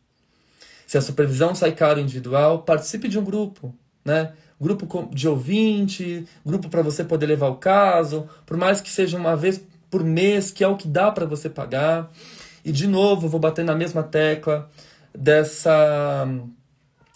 Se 0.87 0.97
a 0.97 1.01
supervisão 1.01 1.53
sai 1.53 1.73
caro 1.73 1.99
individual, 1.99 2.59
participe 2.59 3.09
de 3.09 3.19
um 3.19 3.23
grupo, 3.25 3.75
né? 4.05 4.31
Grupo 4.61 5.09
de 5.13 5.27
ouvinte, 5.27 6.25
grupo 6.45 6.69
para 6.69 6.81
você 6.81 7.03
poder 7.03 7.25
levar 7.25 7.49
o 7.49 7.57
caso, 7.57 8.25
por 8.45 8.55
mais 8.55 8.79
que 8.79 8.89
seja 8.89 9.17
uma 9.17 9.35
vez 9.35 9.61
por 9.91 10.05
mês, 10.05 10.51
que 10.51 10.63
é 10.63 10.67
o 10.69 10.77
que 10.77 10.87
dá 10.87 11.11
para 11.11 11.25
você 11.25 11.49
pagar. 11.49 12.09
E 12.63 12.71
de 12.71 12.87
novo, 12.87 13.27
vou 13.27 13.41
bater 13.41 13.65
na 13.65 13.75
mesma 13.75 14.03
tecla 14.03 14.71
dessa 15.13 16.25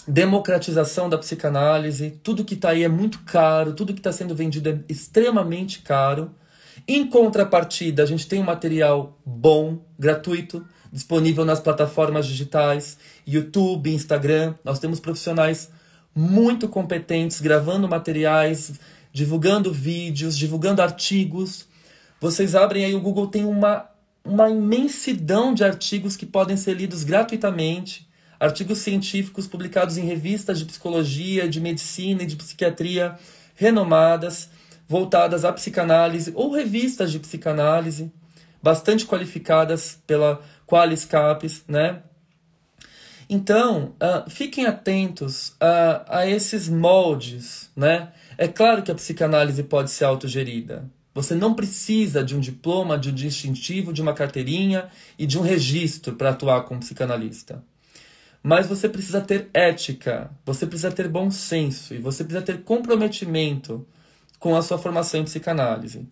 democratização 0.05 1.07
da 1.07 1.17
psicanálise. 1.17 2.19
Tudo 2.21 2.43
que 2.43 2.55
está 2.55 2.71
aí 2.71 2.83
é 2.83 2.89
muito 2.89 3.19
caro, 3.19 3.71
tudo 3.71 3.93
que 3.93 4.01
está 4.01 4.11
sendo 4.11 4.35
vendido 4.35 4.67
é 4.67 4.79
extremamente 4.89 5.79
caro. 5.79 6.35
Em 6.87 7.07
contrapartida, 7.07 8.03
a 8.03 8.05
gente 8.05 8.27
tem 8.27 8.39
um 8.39 8.43
material 8.43 9.17
bom, 9.25 9.79
gratuito, 9.97 10.65
disponível 10.91 11.45
nas 11.45 11.59
plataformas 11.59 12.27
digitais, 12.27 12.97
YouTube, 13.25 13.93
Instagram. 13.93 14.55
Nós 14.63 14.79
temos 14.79 14.99
profissionais 14.99 15.71
muito 16.13 16.67
competentes 16.67 17.39
gravando 17.39 17.87
materiais, 17.87 18.73
divulgando 19.13 19.71
vídeos, 19.71 20.37
divulgando 20.37 20.81
artigos. 20.81 21.65
Vocês 22.19 22.55
abrem 22.55 22.85
aí 22.85 22.95
o 22.95 23.01
Google, 23.01 23.27
tem 23.27 23.45
uma, 23.45 23.89
uma 24.23 24.49
imensidão 24.49 25.53
de 25.53 25.63
artigos 25.63 26.17
que 26.17 26.25
podem 26.25 26.57
ser 26.57 26.73
lidos 26.73 27.03
gratuitamente 27.03 28.07
artigos 28.39 28.79
científicos 28.79 29.47
publicados 29.47 29.97
em 29.97 30.05
revistas 30.05 30.59
de 30.59 30.65
psicologia, 30.65 31.47
de 31.47 31.59
medicina 31.59 32.23
e 32.23 32.25
de 32.25 32.35
psiquiatria 32.35 33.17
renomadas, 33.55 34.49
voltadas 34.87 35.43
à 35.43 35.51
psicanálise, 35.51 36.31
ou 36.35 36.51
revistas 36.51 37.11
de 37.11 37.19
psicanálise, 37.19 38.11
bastante 38.61 39.05
qualificadas 39.05 39.99
pela 40.07 40.41
Qualis 40.65 41.05
Capes, 41.05 41.63
né? 41.67 42.01
Então, 43.29 43.93
uh, 44.01 44.29
fiquem 44.29 44.65
atentos 44.65 45.49
uh, 45.49 46.05
a 46.07 46.25
esses 46.25 46.69
moldes, 46.69 47.69
né? 47.75 48.09
É 48.37 48.47
claro 48.47 48.81
que 48.81 48.91
a 48.91 48.95
psicanálise 48.95 49.63
pode 49.63 49.91
ser 49.91 50.05
autogerida. 50.05 50.89
Você 51.13 51.35
não 51.35 51.53
precisa 51.53 52.23
de 52.23 52.35
um 52.35 52.39
diploma, 52.39 52.97
de 52.97 53.09
um 53.09 53.13
distintivo, 53.13 53.91
de 53.91 54.01
uma 54.01 54.13
carteirinha 54.13 54.87
e 55.17 55.25
de 55.25 55.37
um 55.37 55.41
registro 55.41 56.13
para 56.13 56.29
atuar 56.29 56.61
como 56.61 56.79
psicanalista. 56.79 57.63
Mas 58.41 58.67
você 58.67 58.87
precisa 58.87 59.19
ter 59.19 59.49
ética, 59.53 60.31
você 60.45 60.65
precisa 60.65 60.91
ter 60.91 61.07
bom 61.07 61.29
senso 61.31 61.93
e 61.93 61.97
você 61.97 62.23
precisa 62.23 62.45
ter 62.45 62.61
comprometimento 62.61 63.85
com 64.39 64.55
a 64.55 64.61
sua 64.61 64.77
formação 64.77 65.19
em 65.19 65.23
psicanálise. 65.23 66.07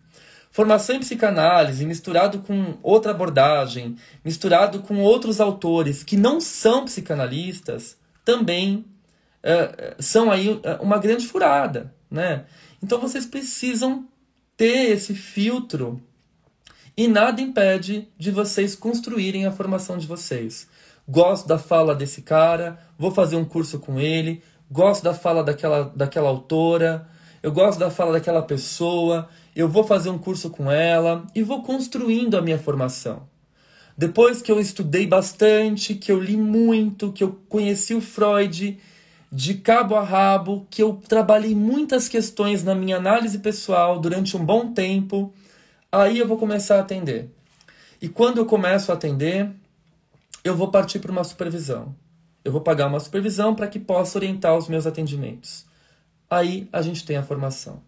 Formação 0.51 0.95
em 0.95 0.99
psicanálise 0.99 1.85
misturado 1.85 2.39
com 2.39 2.77
outra 2.81 3.11
abordagem, 3.11 3.95
misturado 4.23 4.79
com 4.79 5.01
outros 5.01 5.41
autores 5.41 6.03
que 6.03 6.15
não 6.15 6.39
são 6.39 6.85
psicanalistas, 6.85 7.97
também 8.23 8.85
uh, 9.43 9.95
são 9.99 10.31
aí 10.31 10.61
uma 10.79 10.97
grande 10.97 11.27
furada, 11.27 11.93
né? 12.09 12.45
Então 12.81 12.99
vocês 12.99 13.25
precisam 13.25 14.07
ter 14.55 14.91
esse 14.91 15.13
filtro 15.13 16.01
e 16.95 17.07
nada 17.07 17.41
impede 17.41 18.07
de 18.17 18.31
vocês 18.31 18.75
construírem 18.75 19.45
a 19.45 19.51
formação 19.51 19.97
de 19.97 20.07
vocês 20.07 20.67
gosto 21.07 21.47
da 21.47 21.57
fala 21.57 21.93
desse 21.93 22.21
cara, 22.21 22.79
vou 22.97 23.11
fazer 23.11 23.35
um 23.35 23.45
curso 23.45 23.79
com 23.79 23.99
ele, 23.99 24.41
gosto 24.69 25.03
da 25.03 25.13
fala 25.13 25.43
daquela, 25.43 25.91
daquela 25.95 26.29
autora, 26.29 27.07
eu 27.45 27.51
gosto 27.51 27.77
da 27.77 27.91
fala 27.91 28.13
daquela 28.13 28.41
pessoa, 28.41 29.29
eu 29.55 29.69
vou 29.69 29.83
fazer 29.83 30.09
um 30.09 30.17
curso 30.17 30.49
com 30.49 30.71
ela 30.71 31.27
e 31.35 31.43
vou 31.43 31.61
construindo 31.61 32.35
a 32.35 32.41
minha 32.41 32.57
formação. 32.57 33.29
Depois 33.95 34.41
que 34.41 34.51
eu 34.51 34.59
estudei 34.59 35.05
bastante, 35.05 35.93
que 35.93 36.11
eu 36.11 36.19
li 36.19 36.35
muito, 36.35 37.11
que 37.11 37.23
eu 37.23 37.39
conheci 37.47 37.93
o 37.93 38.01
Freud 38.01 38.79
de 39.31 39.53
cabo 39.53 39.93
a 39.93 40.01
rabo, 40.01 40.65
que 40.71 40.81
eu 40.81 40.99
trabalhei 41.07 41.53
muitas 41.53 42.09
questões 42.09 42.63
na 42.63 42.73
minha 42.73 42.97
análise 42.97 43.37
pessoal 43.37 43.99
durante 43.99 44.35
um 44.35 44.43
bom 44.43 44.73
tempo, 44.73 45.31
aí 45.91 46.17
eu 46.17 46.27
vou 46.27 46.39
começar 46.39 46.77
a 46.77 46.79
atender. 46.79 47.29
E 48.01 48.09
quando 48.09 48.39
eu 48.39 48.47
começo 48.47 48.91
a 48.91 48.95
atender, 48.95 49.51
eu 50.43 50.55
vou 50.55 50.69
partir 50.71 50.97
para 50.97 51.11
uma 51.11 51.23
supervisão. 51.23 51.95
Eu 52.43 52.51
vou 52.51 52.61
pagar 52.61 52.87
uma 52.87 52.99
supervisão 52.99 53.53
para 53.53 53.67
que 53.67 53.77
possa 53.77 54.17
orientar 54.17 54.57
os 54.57 54.67
meus 54.67 54.87
atendimentos. 54.87 55.74
Aí 56.29 56.67
a 56.71 56.81
gente 56.81 57.05
tem 57.05 57.17
a 57.17 57.23
formação. 57.23 57.81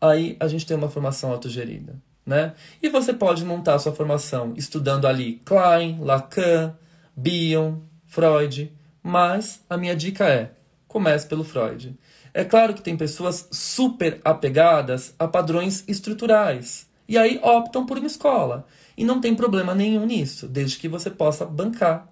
Aí 0.00 0.36
a 0.40 0.48
gente 0.48 0.66
tem 0.66 0.76
uma 0.76 0.88
formação 0.88 1.30
autogerida. 1.30 2.00
Né? 2.24 2.54
E 2.82 2.88
você 2.88 3.12
pode 3.12 3.44
montar 3.44 3.78
sua 3.78 3.92
formação 3.92 4.52
estudando 4.56 5.06
ali 5.06 5.40
Klein, 5.44 5.98
Lacan, 6.00 6.76
Bion, 7.16 7.78
Freud, 8.06 8.72
mas 9.02 9.64
a 9.68 9.76
minha 9.76 9.96
dica 9.96 10.28
é: 10.28 10.52
comece 10.86 11.26
pelo 11.26 11.42
Freud. 11.44 11.98
É 12.32 12.44
claro 12.44 12.74
que 12.74 12.82
tem 12.82 12.96
pessoas 12.96 13.48
super 13.50 14.20
apegadas 14.24 15.14
a 15.18 15.26
padrões 15.26 15.82
estruturais 15.88 16.88
e 17.08 17.18
aí 17.18 17.40
optam 17.42 17.84
por 17.84 17.98
uma 17.98 18.06
escola. 18.06 18.66
E 18.96 19.04
não 19.04 19.20
tem 19.20 19.34
problema 19.34 19.74
nenhum 19.74 20.06
nisso, 20.06 20.46
desde 20.46 20.78
que 20.78 20.88
você 20.88 21.10
possa 21.10 21.44
bancar 21.44 22.08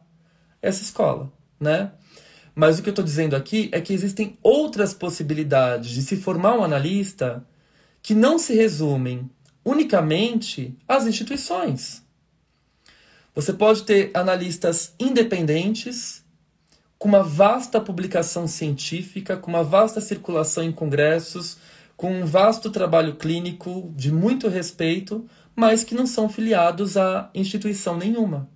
essa 0.60 0.82
escola, 0.82 1.30
né? 1.60 1.92
Mas 2.58 2.76
o 2.76 2.82
que 2.82 2.88
eu 2.88 2.90
estou 2.90 3.04
dizendo 3.04 3.36
aqui 3.36 3.68
é 3.70 3.80
que 3.80 3.92
existem 3.92 4.36
outras 4.42 4.92
possibilidades 4.92 5.92
de 5.92 6.02
se 6.02 6.16
formar 6.16 6.58
um 6.58 6.64
analista 6.64 7.46
que 8.02 8.16
não 8.16 8.36
se 8.36 8.52
resumem 8.52 9.30
unicamente 9.64 10.76
às 10.88 11.06
instituições. 11.06 12.02
Você 13.32 13.52
pode 13.52 13.84
ter 13.84 14.10
analistas 14.12 14.92
independentes, 14.98 16.24
com 16.98 17.06
uma 17.06 17.22
vasta 17.22 17.80
publicação 17.80 18.48
científica, 18.48 19.36
com 19.36 19.52
uma 19.52 19.62
vasta 19.62 20.00
circulação 20.00 20.64
em 20.64 20.72
congressos, 20.72 21.58
com 21.96 22.22
um 22.22 22.26
vasto 22.26 22.70
trabalho 22.70 23.14
clínico 23.14 23.92
de 23.94 24.10
muito 24.10 24.48
respeito, 24.48 25.24
mas 25.54 25.84
que 25.84 25.94
não 25.94 26.08
são 26.08 26.28
filiados 26.28 26.96
a 26.96 27.30
instituição 27.32 27.96
nenhuma. 27.96 28.48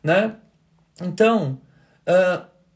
Né? 0.00 0.36
Então, 1.02 1.60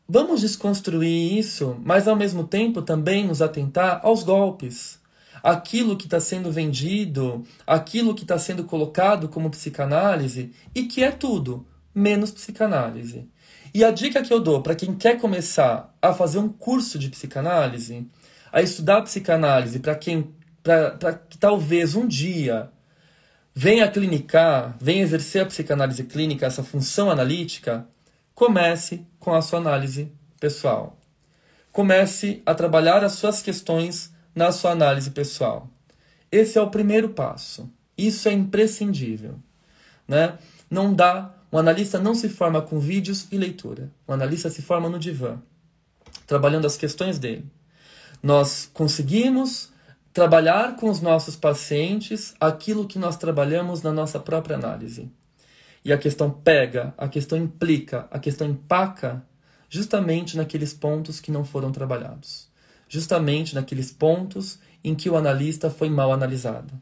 vamos 0.09 0.41
desconstruir 0.41 1.39
isso, 1.39 1.77
mas 1.83 2.07
ao 2.07 2.17
mesmo 2.17 2.45
tempo 2.45 2.83
também 2.83 3.27
nos 3.27 3.43
atentar 3.43 4.01
aos 4.03 4.23
golpes, 4.23 5.01
aquilo 5.43 5.97
que 5.97 6.07
está 6.07 6.21
sendo 6.21 6.51
vendido, 6.51 7.45
aquilo 7.67 8.15
que 8.15 8.23
está 8.23 8.39
sendo 8.39 8.65
colocado 8.65 9.29
como 9.29 9.51
psicanálise 9.51 10.53
e 10.75 10.85
que 10.85 11.03
é 11.03 11.11
tudo 11.11 11.67
menos 11.95 12.31
psicanálise. 12.31 13.29
E 13.73 13.85
a 13.85 13.91
dica 13.91 14.23
que 14.23 14.33
eu 14.33 14.41
dou 14.41 14.63
para 14.63 14.75
quem 14.75 14.95
quer 14.95 15.21
começar 15.21 15.95
a 16.01 16.15
fazer 16.15 16.39
um 16.39 16.49
curso 16.49 16.99
de 16.99 17.11
psicanálise, 17.11 18.07
a 18.53 18.63
estudar 18.63 19.03
psicanálise, 19.03 19.81
para 19.81 19.95
quem 19.95 20.35
para 20.63 21.13
que 21.13 21.37
talvez 21.37 21.95
um 21.95 22.09
dia 22.09 22.71
venha 23.55 23.91
clinicar, 23.91 24.75
venha 24.81 25.03
exercer 25.03 25.43
a 25.43 25.47
psicanálise 25.47 26.05
clínica, 26.05 26.47
essa 26.47 26.65
função 26.65 27.11
analítica, 27.11 27.87
comece 28.35 29.07
com 29.19 29.33
a 29.35 29.41
sua 29.41 29.59
análise 29.59 30.13
pessoal. 30.41 30.99
Comece 31.71 32.43
a 32.45 32.55
trabalhar 32.55 33.05
as 33.05 33.13
suas 33.13 33.43
questões 33.43 34.13
na 34.35 34.53
sua 34.53 34.73
análise 34.73 35.11
pessoal. 35.11 35.69
Esse 36.31 36.59
é 36.59 36.61
o 36.61 36.71
primeiro 36.71 37.11
passo. 37.11 37.71
Isso 37.97 38.29
é 38.29 38.33
imprescindível. 38.33 39.37
Né? 40.07 40.37
Não 40.69 40.93
dá. 40.93 41.33
Um 41.53 41.59
analista 41.59 42.01
não 42.01 42.17
se 42.17 42.29
forma 42.29 42.61
com 42.61 42.81
vídeos 42.81 43.29
e 43.31 43.39
leitura. 43.39 43.89
O 44.09 44.13
analista 44.13 44.51
se 44.51 44.61
forma 44.61 44.89
no 44.89 44.99
divã, 44.99 45.41
trabalhando 46.27 46.67
as 46.67 46.77
questões 46.77 47.17
dele. 47.17 47.47
Nós 48.21 48.69
conseguimos 48.75 49.73
trabalhar 50.13 50.75
com 50.75 50.91
os 50.91 51.01
nossos 51.01 51.37
pacientes 51.37 52.35
aquilo 52.41 52.89
que 52.89 52.99
nós 52.99 53.17
trabalhamos 53.17 53.83
na 53.83 53.93
nossa 53.93 54.19
própria 54.19 54.57
análise. 54.57 55.09
E 55.85 55.93
a 55.93 55.99
questão 55.99 56.31
pega, 56.31 56.95
a 56.97 57.09
questão 57.09 57.37
implica, 57.37 58.09
a 58.11 58.19
questão 58.19 58.49
empaca 58.49 59.23
justamente 59.69 60.37
naqueles 60.37 60.73
pontos 60.73 61.21
que 61.21 61.31
não 61.31 61.45
foram 61.45 61.71
trabalhados 61.71 62.49
justamente 62.95 63.57
naqueles 63.57 63.91
pontos 63.91 64.61
em 64.83 64.95
que 64.95 65.11
o 65.11 65.17
analista 65.17 65.69
foi 65.69 65.89
mal 65.89 66.13
analisado. 66.13 66.73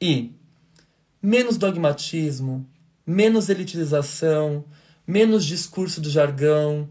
E 0.00 0.32
menos 1.20 1.56
dogmatismo, 1.56 2.64
menos 3.04 3.48
elitização, 3.48 4.64
menos 5.04 5.44
discurso 5.44 6.00
do 6.00 6.08
jargão, 6.10 6.88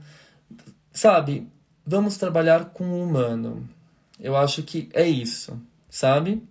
sabe? 0.91 1.47
Vamos 1.85 2.17
trabalhar 2.17 2.65
com 2.65 2.85
o 2.85 3.03
humano. 3.03 3.69
Eu 4.19 4.35
acho 4.35 4.63
que 4.63 4.89
é 4.93 5.07
isso, 5.07 5.57
sabe? 5.89 6.43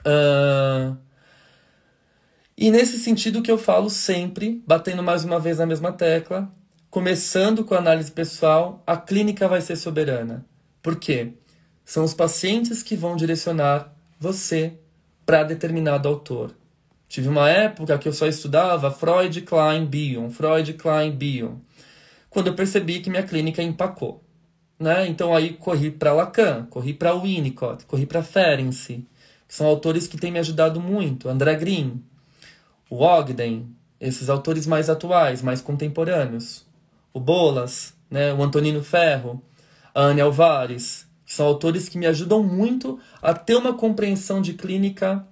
Uh... 0.00 0.96
E 2.56 2.70
nesse 2.70 3.00
sentido 3.00 3.42
que 3.42 3.50
eu 3.50 3.58
falo 3.58 3.90
sempre, 3.90 4.62
batendo 4.64 5.02
mais 5.02 5.24
uma 5.24 5.40
vez 5.40 5.58
na 5.58 5.66
mesma 5.66 5.90
tecla, 5.90 6.48
começando 6.88 7.64
com 7.64 7.74
a 7.74 7.78
análise 7.78 8.12
pessoal, 8.12 8.80
a 8.86 8.96
clínica 8.96 9.48
vai 9.48 9.60
ser 9.60 9.74
soberana. 9.74 10.46
Por 10.80 10.94
quê? 10.96 11.32
São 11.84 12.04
os 12.04 12.14
pacientes 12.14 12.80
que 12.80 12.94
vão 12.94 13.16
direcionar 13.16 13.92
você 14.20 14.78
para 15.26 15.42
determinado 15.42 16.08
autor. 16.08 16.54
Tive 17.08 17.28
uma 17.28 17.50
época 17.50 17.98
que 17.98 18.06
eu 18.06 18.12
só 18.12 18.26
estudava 18.26 18.90
Freud, 18.90 19.42
Klein, 19.42 19.84
Bion, 19.84 20.30
Freud, 20.30 20.74
Klein, 20.74 21.10
Bion. 21.10 21.56
Quando 22.30 22.46
eu 22.46 22.54
percebi 22.54 23.00
que 23.00 23.10
minha 23.10 23.24
clínica 23.24 23.62
empacou. 23.62 24.22
Né? 24.78 25.08
Então 25.08 25.34
aí 25.34 25.54
corri 25.54 25.90
para 25.90 26.12
Lacan, 26.12 26.66
corri 26.70 26.94
para 26.94 27.14
Winnicott, 27.14 27.84
corri 27.86 28.06
para 28.06 28.22
Ferenczi, 28.22 29.06
que 29.46 29.54
são 29.54 29.66
autores 29.66 30.06
que 30.06 30.16
têm 30.16 30.30
me 30.30 30.38
ajudado 30.38 30.80
muito. 30.80 31.28
André 31.28 31.54
Green, 31.56 32.02
o 32.88 33.02
Ogden, 33.02 33.68
esses 34.00 34.28
autores 34.28 34.66
mais 34.66 34.90
atuais, 34.90 35.42
mais 35.42 35.60
contemporâneos. 35.60 36.66
O 37.12 37.20
Bolas, 37.20 37.94
né? 38.10 38.32
o 38.32 38.42
Antonino 38.42 38.82
Ferro. 38.82 39.42
Anne 39.94 40.20
Alvares, 40.20 41.06
são 41.24 41.46
autores 41.46 41.88
que 41.88 41.98
me 41.98 42.06
ajudam 42.06 42.42
muito 42.42 42.98
a 43.22 43.32
ter 43.32 43.54
uma 43.54 43.74
compreensão 43.74 44.42
de 44.42 44.54
clínica 44.54 45.26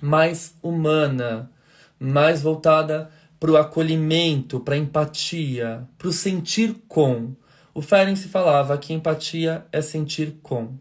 mais 0.00 0.54
humana, 0.62 1.50
mais 1.98 2.42
voltada 2.42 3.10
para 3.38 3.50
o 3.50 3.56
acolhimento, 3.56 4.60
para 4.60 4.74
a 4.74 4.78
empatia, 4.78 5.86
para 5.96 6.08
o 6.08 6.12
sentir 6.12 6.74
com. 6.88 7.34
O 7.74 7.80
Ferenczi 7.80 8.28
falava 8.28 8.76
que 8.76 8.92
empatia 8.92 9.64
é 9.72 9.80
sentir 9.80 10.36
com. 10.42 10.74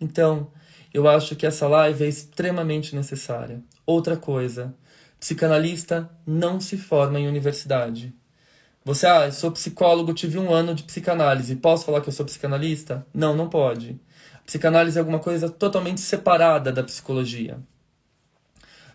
Então, 0.00 0.48
eu 0.92 1.06
acho 1.08 1.36
que 1.36 1.46
essa 1.46 1.68
live 1.68 2.04
é 2.04 2.08
extremamente 2.08 2.96
necessária. 2.96 3.62
Outra 3.84 4.16
coisa, 4.16 4.74
psicanalista 5.18 6.08
não 6.26 6.60
se 6.60 6.76
forma 6.76 7.18
em 7.18 7.28
universidade. 7.28 8.14
Você, 8.84 9.06
ah, 9.06 9.26
eu 9.26 9.32
sou 9.32 9.50
psicólogo, 9.50 10.14
tive 10.14 10.38
um 10.38 10.52
ano 10.52 10.72
de 10.72 10.84
psicanálise. 10.84 11.56
Posso 11.56 11.84
falar 11.84 12.00
que 12.00 12.08
eu 12.08 12.12
sou 12.12 12.24
psicanalista? 12.24 13.04
Não, 13.12 13.34
não 13.34 13.48
pode. 13.48 13.98
psicanálise 14.44 14.96
é 14.96 15.00
alguma 15.00 15.18
coisa 15.18 15.48
totalmente 15.50 16.00
separada 16.00 16.70
da 16.70 16.84
psicologia. 16.84 17.58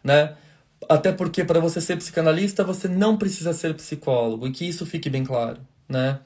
Né? 0.01 0.34
Até 0.88 1.11
porque 1.11 1.43
para 1.43 1.59
você 1.59 1.82
ser 1.82 1.97
psicanalista, 1.97 2.63
você 2.63 2.88
não 2.88 3.17
precisa 3.17 3.51
ser 3.51 3.76
psicólogo, 3.76 4.47
e 4.47 4.51
que 4.51 4.65
isso 4.65 4.86
fique 4.86 5.09
bem 5.09 5.26
claro. 5.26 5.59
Né? 5.89 6.19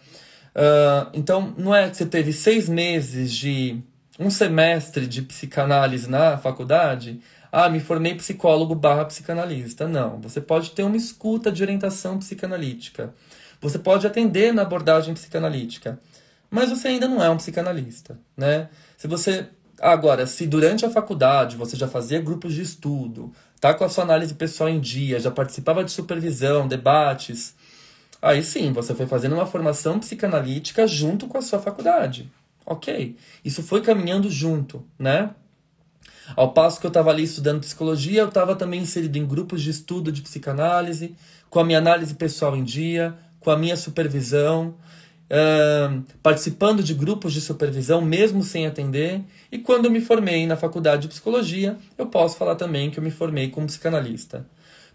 Uh, 0.56 1.10
então, 1.14 1.54
não 1.58 1.74
é 1.74 1.90
que 1.90 1.98
você 1.98 2.06
teve 2.06 2.32
seis 2.32 2.70
meses 2.70 3.34
de 3.34 3.82
um 4.20 4.30
semestre 4.30 5.08
de 5.08 5.22
psicanálise 5.24 6.10
na 6.10 6.38
faculdade, 6.38 7.20
ah, 7.58 7.70
me 7.70 7.80
formei 7.80 8.14
psicólogo 8.16 8.76
barra 8.76 9.06
psicanalista. 9.06 9.88
Não, 9.88 10.20
você 10.20 10.42
pode 10.42 10.72
ter 10.72 10.84
uma 10.84 10.98
escuta 10.98 11.50
de 11.50 11.64
orientação 11.64 12.20
psicanalítica. 12.20 13.14
Você 13.62 13.80
pode 13.80 14.06
atender 14.06 14.54
na 14.54 14.64
abordagem 14.64 15.14
psicanalítica, 15.14 15.98
mas 16.52 16.70
você 16.70 16.90
ainda 16.90 17.08
não 17.08 17.24
é 17.24 17.30
um 17.30 17.38
psicanalista, 17.38 18.20
né? 18.36 18.68
Se 18.98 19.08
você 19.08 19.48
agora, 19.80 20.28
se 20.28 20.46
durante 20.46 20.86
a 20.86 20.90
faculdade 20.90 21.56
você 21.56 21.78
já 21.78 21.88
fazia 21.88 22.20
grupos 22.20 22.54
de 22.54 22.62
estudo, 22.62 23.32
tá 23.62 23.74
com 23.74 23.86
a 23.86 23.90
sua 23.90 24.04
análise 24.04 24.34
pessoal 24.34 24.68
em 24.68 24.82
dia, 24.82 25.18
já 25.18 25.32
participava 25.32 25.82
de 25.82 25.94
supervisão, 25.94 26.68
debates, 26.68 27.56
aí 28.22 28.44
sim, 28.44 28.74
você 28.74 28.94
foi 28.94 29.08
fazendo 29.08 29.36
uma 29.36 29.46
formação 29.46 29.98
psicanalítica 29.98 30.86
junto 30.86 31.26
com 31.26 31.38
a 31.38 31.42
sua 31.42 31.60
faculdade. 31.60 32.30
OK. 32.66 33.16
Isso 33.46 33.64
foi 33.64 33.80
caminhando 33.80 34.30
junto, 34.30 34.86
né? 35.00 35.30
Ao 36.36 36.54
passo 36.54 36.80
que 36.80 36.86
eu 36.86 36.90
estava 36.90 37.12
ali 37.12 37.24
estudando 37.24 37.60
psicologia, 37.60 38.22
eu 38.22 38.28
estava 38.28 38.56
também 38.56 38.82
inserido 38.82 39.18
em 39.18 39.26
grupos 39.26 39.62
de 39.62 39.70
estudo 39.70 40.12
de 40.12 40.22
psicanálise, 40.22 41.16
com 41.50 41.60
a 41.60 41.64
minha 41.64 41.78
análise 41.78 42.14
pessoal 42.14 42.56
em 42.56 42.64
dia, 42.64 43.16
com 43.40 43.52
a 43.52 43.58
minha 43.58 43.78
supervisão, 43.78 44.76
uh, 45.26 46.04
participando 46.24 46.84
de 46.84 46.94
grupos 46.94 47.34
de 47.34 47.42
supervisão, 47.42 48.02
mesmo 48.02 48.44
sem 48.44 48.66
atender. 48.66 49.22
E 49.52 49.60
quando 49.60 49.86
eu 49.86 49.92
me 49.92 50.02
formei 50.02 50.48
na 50.48 50.58
faculdade 50.58 51.04
de 51.04 51.08
psicologia, 51.10 51.78
eu 51.98 52.08
posso 52.08 52.38
falar 52.38 52.56
também 52.56 52.90
que 52.90 53.00
eu 53.00 53.04
me 53.04 53.12
formei 53.12 53.50
como 53.50 53.68
psicanalista. 53.68 54.48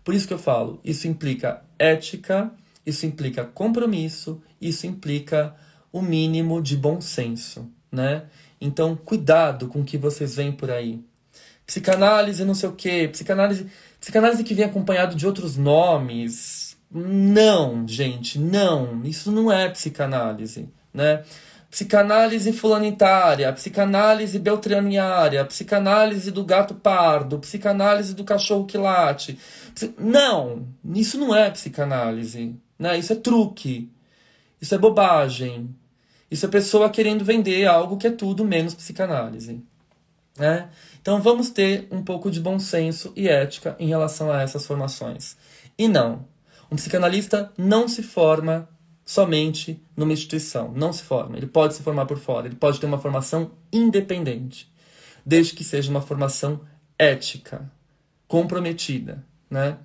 Por 0.03 0.15
isso 0.15 0.27
que 0.27 0.35
eu 0.35 0.39
falo, 0.39 0.81
isso 0.85 1.07
implica 1.07 1.63
ética, 1.79 2.51
isso 2.85 3.07
implica 3.07 3.45
compromisso, 3.45 4.43
isso 4.61 4.87
implica 4.87 5.55
o 5.93 6.01
mínimo 6.01 6.63
de 6.63 6.77
bom 6.77 7.01
senso, 7.01 7.71
né? 7.91 8.25
Então, 8.61 8.97
cuidado 8.97 9.69
com 9.69 9.81
o 9.81 9.85
que 9.85 9.97
vocês 9.97 10.35
veem 10.35 10.53
por 10.53 10.71
aí. 10.71 11.03
Psicanálise 11.71 12.45
não 12.45 12.53
sei 12.53 12.69
o 12.69 12.73
quê, 12.73 13.09
psicanálise, 13.13 13.65
psicanálise 14.01 14.43
que 14.43 14.55
vem 14.55 14.65
acompanhado 14.65 15.15
de 15.15 15.25
outros 15.25 15.57
nomes, 15.57 16.77
não, 16.91 17.87
gente, 17.87 18.41
não. 18.41 19.05
Isso 19.05 19.31
não 19.31 19.53
é 19.53 19.69
psicanálise, 19.69 20.69
né? 20.93 21.23
Psicanálise 21.71 22.53
fulanitária, 22.53 23.53
psicanálise 23.53 24.37
beltraniária, 24.41 25.45
psicanálise 25.45 26.33
do 26.33 26.45
gato 26.45 26.75
pardo, 26.75 27.39
psicanálise 27.39 28.17
do 28.17 28.25
cachorro 28.25 28.67
que 28.67 28.77
late. 28.77 29.39
Não, 29.97 30.67
isso 30.93 31.17
não 31.19 31.33
é 31.33 31.53
psicanálise, 31.53 32.57
né? 32.77 32.99
Isso 32.99 33.13
é 33.13 33.17
truque. 33.17 33.89
Isso 34.61 34.75
é 34.75 34.79
bobagem. 34.79 35.73
Isso 36.29 36.47
é 36.47 36.49
pessoa 36.49 36.91
querendo 36.91 37.25
vender 37.25 37.65
algo 37.67 37.97
que 37.97 38.09
é 38.09 38.11
tudo 38.11 38.45
menos 38.45 38.75
psicanálise, 38.75 39.63
né? 40.37 40.69
Então 41.01 41.21
vamos 41.21 41.51
ter 41.51 41.89
um 41.91 42.03
pouco 42.03 42.31
de 42.31 42.41
bom 42.41 42.59
senso 42.59 43.13
e 43.17 43.29
ética 43.29 43.75
em 43.79 43.89
relação 43.89 44.31
a 44.31 44.43
essas 44.43 44.67
formações. 44.67 45.37
E 45.79 45.89
não, 45.89 46.27
um 46.71 46.77
psicanalista 46.77 47.51
não 47.57 47.89
se 47.89 48.03
forma 48.03 48.69
somente 49.05 49.83
numa 49.97 50.13
instituição, 50.13 50.73
não 50.73 50.93
se 50.93 51.03
forma. 51.03 51.37
Ele 51.37 51.47
pode 51.47 51.75
se 51.75 51.83
formar 51.83 52.07
por 52.07 52.19
fora, 52.19 52.47
ele 52.47 52.57
pode 52.57 52.79
ter 52.79 52.87
uma 52.87 52.99
formação 52.99 53.53
independente, 53.73 54.71
desde 55.25 55.55
que 55.55 55.65
seja 55.65 55.91
uma 55.91 56.03
formação 56.03 56.61
ética, 56.99 57.71
comprometida, 58.29 59.25
né? 59.51 59.79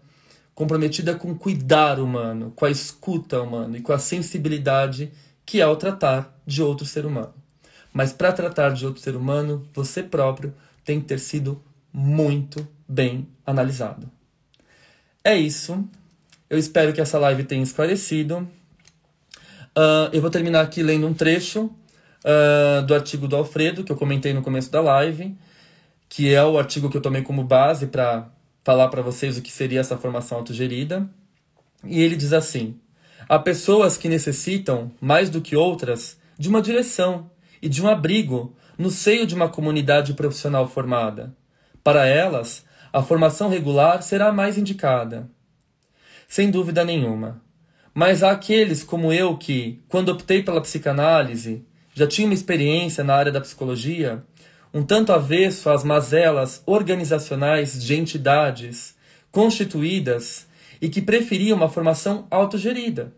Comprometida 0.54 1.16
com 1.16 1.32
o 1.32 1.36
cuidar 1.36 2.00
humano, 2.00 2.54
com 2.56 2.66
a 2.66 2.70
escuta 2.70 3.42
humana 3.42 3.78
e 3.78 3.82
com 3.82 3.92
a 3.92 4.00
sensibilidade 4.00 5.12
que 5.46 5.62
é 5.62 5.68
o 5.68 5.76
tratar 5.76 6.40
de 6.46 6.62
outro 6.62 6.86
ser 6.86 7.06
humano. 7.06 7.34
Mas 7.92 8.12
para 8.12 8.32
tratar 8.32 8.74
de 8.74 8.86
outro 8.86 9.02
ser 9.02 9.16
humano, 9.16 9.68
você 9.74 10.04
próprio 10.04 10.54
tem 10.86 11.02
que 11.02 11.08
ter 11.08 11.20
sido 11.20 11.62
muito 11.92 12.66
bem 12.88 13.28
analisado. 13.46 14.10
É 15.24 15.36
isso. 15.36 15.84
Eu 16.50 16.60
espero 16.60 16.94
que 16.94 17.02
essa 17.02 17.18
live 17.18 17.44
tenha 17.44 17.64
esclarecido. 17.64 18.48
Uh, 19.78 20.08
eu 20.14 20.22
vou 20.22 20.30
terminar 20.30 20.62
aqui 20.62 20.84
lendo 20.84 21.08
um 21.08 21.14
trecho 21.14 21.66
uh, 21.66 22.86
do 22.86 22.94
artigo 22.94 23.28
do 23.28 23.36
Alfredo, 23.36 23.84
que 23.84 23.92
eu 23.92 23.96
comentei 23.96 24.34
no 24.34 24.42
começo 24.42 24.72
da 24.72 24.80
live, 24.80 25.36
que 26.08 26.34
é 26.34 26.44
o 26.44 26.58
artigo 26.58 26.90
que 26.90 26.96
eu 26.96 27.02
tomei 27.02 27.24
como 27.24 27.44
base 27.44 27.88
para 27.88 28.30
falar 28.64 28.88
para 28.90 29.02
vocês 29.02 29.38
o 29.38 29.42
que 29.42 29.52
seria 29.52 29.80
essa 29.80 29.98
formação 29.98 30.38
autogerida. 30.38 31.10
E 31.84 32.02
ele 32.02 32.16
diz 32.16 32.32
assim: 32.32 32.80
há 33.28 33.40
pessoas 33.40 33.98
que 33.98 34.08
necessitam, 34.08 34.92
mais 35.02 35.30
do 35.30 35.42
que 35.42 35.56
outras, 35.56 36.18
de 36.38 36.48
uma 36.48 36.62
direção 36.62 37.30
e 37.62 37.68
de 37.68 37.82
um 37.82 37.88
abrigo 37.88 38.56
no 38.78 38.90
seio 38.90 39.26
de 39.26 39.36
uma 39.36 39.50
comunidade 39.50 40.14
profissional 40.14 40.68
formada. 40.68 41.36
Para 41.84 42.06
elas, 42.06 42.66
a 42.92 43.02
formação 43.02 43.50
regular 43.50 44.02
será 44.02 44.30
a 44.30 44.34
mais 44.34 44.58
indicada. 44.58 45.30
Sem 46.28 46.50
dúvida 46.50 46.84
nenhuma. 46.84 47.42
Mas 47.94 48.24
há 48.24 48.32
aqueles 48.32 48.84
como 48.84 49.14
eu 49.14 49.38
que, 49.38 49.82
quando 49.88 50.10
optei 50.10 50.44
pela 50.44 50.62
psicanálise, 50.62 51.66
já 51.94 52.06
tinha 52.06 52.28
uma 52.28 52.34
experiência 52.34 53.04
na 53.04 53.16
área 53.16 53.32
da 53.32 53.40
psicologia, 53.40 54.24
um 54.74 54.84
tanto 54.84 55.14
avesso 55.14 55.70
às 55.70 55.84
mazelas 55.84 56.62
organizacionais 56.66 57.82
de 57.82 57.96
entidades 57.96 58.96
constituídas 59.32 60.48
e 60.82 60.90
que 60.90 61.02
preferia 61.02 61.56
uma 61.56 61.70
formação 61.70 62.28
autogerida. 62.30 63.14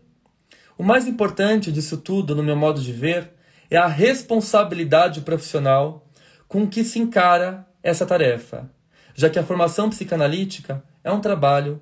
O 0.76 0.84
mais 0.84 1.08
importante 1.08 1.72
disso 1.72 1.96
tudo, 1.96 2.36
no 2.36 2.42
meu 2.42 2.54
modo 2.54 2.80
de 2.80 2.92
ver, 2.92 3.32
é 3.70 3.76
a 3.76 3.86
responsabilidade 3.86 5.20
profissional 5.20 6.06
com 6.46 6.66
que 6.66 6.82
se 6.82 6.98
encara 6.98 7.66
essa 7.82 8.06
tarefa, 8.06 8.70
já 9.14 9.28
que 9.28 9.38
a 9.38 9.44
formação 9.44 9.90
psicanalítica 9.90 10.82
é 11.04 11.12
um 11.12 11.20
trabalho 11.20 11.80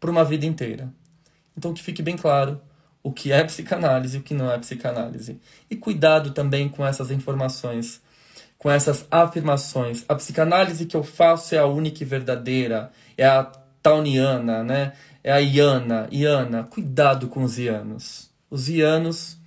por 0.00 0.10
uma 0.10 0.24
vida 0.24 0.46
inteira. 0.46 0.92
Então 1.56 1.72
que 1.72 1.82
fique 1.82 2.02
bem 2.02 2.16
claro 2.16 2.60
o 3.02 3.12
que 3.12 3.32
é 3.32 3.42
psicanálise 3.44 4.16
e 4.16 4.20
o 4.20 4.22
que 4.22 4.34
não 4.34 4.50
é 4.50 4.58
psicanálise. 4.58 5.40
E 5.70 5.76
cuidado 5.76 6.32
também 6.32 6.68
com 6.68 6.84
essas 6.84 7.10
informações, 7.10 8.02
com 8.58 8.70
essas 8.70 9.06
afirmações. 9.10 10.04
A 10.08 10.14
psicanálise 10.14 10.86
que 10.86 10.96
eu 10.96 11.02
faço 11.02 11.54
é 11.54 11.58
a 11.58 11.66
única 11.66 12.02
e 12.02 12.06
verdadeira, 12.06 12.90
é 13.16 13.26
a 13.26 13.44
tauniana, 13.82 14.62
né? 14.64 14.92
É 15.22 15.32
a 15.32 15.38
iana, 15.38 16.08
iana. 16.10 16.64
Cuidado 16.64 17.28
com 17.28 17.42
os 17.42 17.58
ianos. 17.58 18.30
Os 18.50 18.68
ianos 18.68 19.37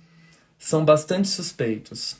são 0.62 0.84
bastante 0.84 1.26
suspeitos. 1.26 2.16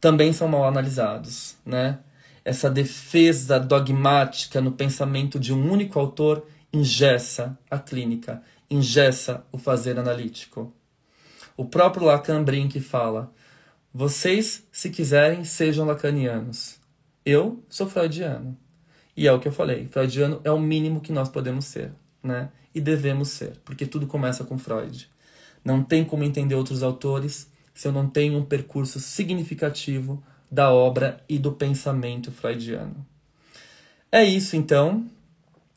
Também 0.00 0.32
são 0.32 0.48
mal 0.48 0.64
analisados, 0.64 1.54
né? 1.64 1.98
Essa 2.42 2.70
defesa 2.70 3.60
dogmática 3.60 4.58
no 4.60 4.72
pensamento 4.72 5.38
de 5.38 5.52
um 5.52 5.70
único 5.70 5.98
autor 5.98 6.46
ingessa 6.72 7.58
a 7.70 7.78
clínica, 7.78 8.42
ingessa 8.70 9.44
o 9.52 9.58
fazer 9.58 9.98
analítico. 9.98 10.72
O 11.56 11.66
próprio 11.66 12.06
Lacan 12.06 12.42
Brink 12.42 12.80
fala: 12.80 13.30
vocês, 13.92 14.66
se 14.72 14.88
quiserem, 14.88 15.44
sejam 15.44 15.86
lacanianos. 15.86 16.80
Eu 17.24 17.62
sou 17.68 17.86
freudiano. 17.88 18.56
E 19.14 19.28
é 19.28 19.32
o 19.32 19.38
que 19.38 19.48
eu 19.48 19.52
falei: 19.52 19.86
freudiano 19.88 20.40
é 20.42 20.50
o 20.50 20.58
mínimo 20.58 21.02
que 21.02 21.12
nós 21.12 21.28
podemos 21.28 21.66
ser, 21.66 21.92
né? 22.22 22.48
E 22.74 22.80
devemos 22.80 23.28
ser, 23.28 23.58
porque 23.62 23.84
tudo 23.84 24.06
começa 24.06 24.42
com 24.42 24.58
Freud. 24.58 25.13
Não 25.64 25.82
tem 25.82 26.04
como 26.04 26.24
entender 26.24 26.54
outros 26.54 26.82
autores 26.82 27.50
se 27.72 27.88
eu 27.88 27.92
não 27.92 28.08
tenho 28.08 28.38
um 28.38 28.44
percurso 28.44 29.00
significativo 29.00 30.22
da 30.50 30.70
obra 30.70 31.20
e 31.28 31.38
do 31.38 31.52
pensamento 31.52 32.30
freudiano. 32.30 33.04
É 34.12 34.22
isso 34.22 34.54
então. 34.54 35.04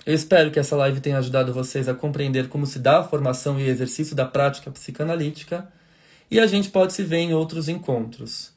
Eu 0.06 0.14
espero 0.14 0.52
que 0.52 0.60
essa 0.60 0.76
live 0.76 1.02
tenha 1.02 1.18
ajudado 1.18 1.54
vocês 1.54 1.90
a 1.90 1.94
compreender 1.94 2.48
como 2.50 2.66
se 2.66 2.80
dá 2.80 3.00
a 3.00 3.04
formação 3.04 3.60
e 3.60 3.68
exercício 3.68 4.16
da 4.16 4.26
prática 4.26 4.70
psicanalítica. 4.70 5.68
E 6.30 6.40
a 6.40 6.46
gente 6.46 6.70
pode 6.70 6.94
se 6.94 7.04
ver 7.04 7.18
em 7.18 7.34
outros 7.34 7.68
encontros. 7.68 8.54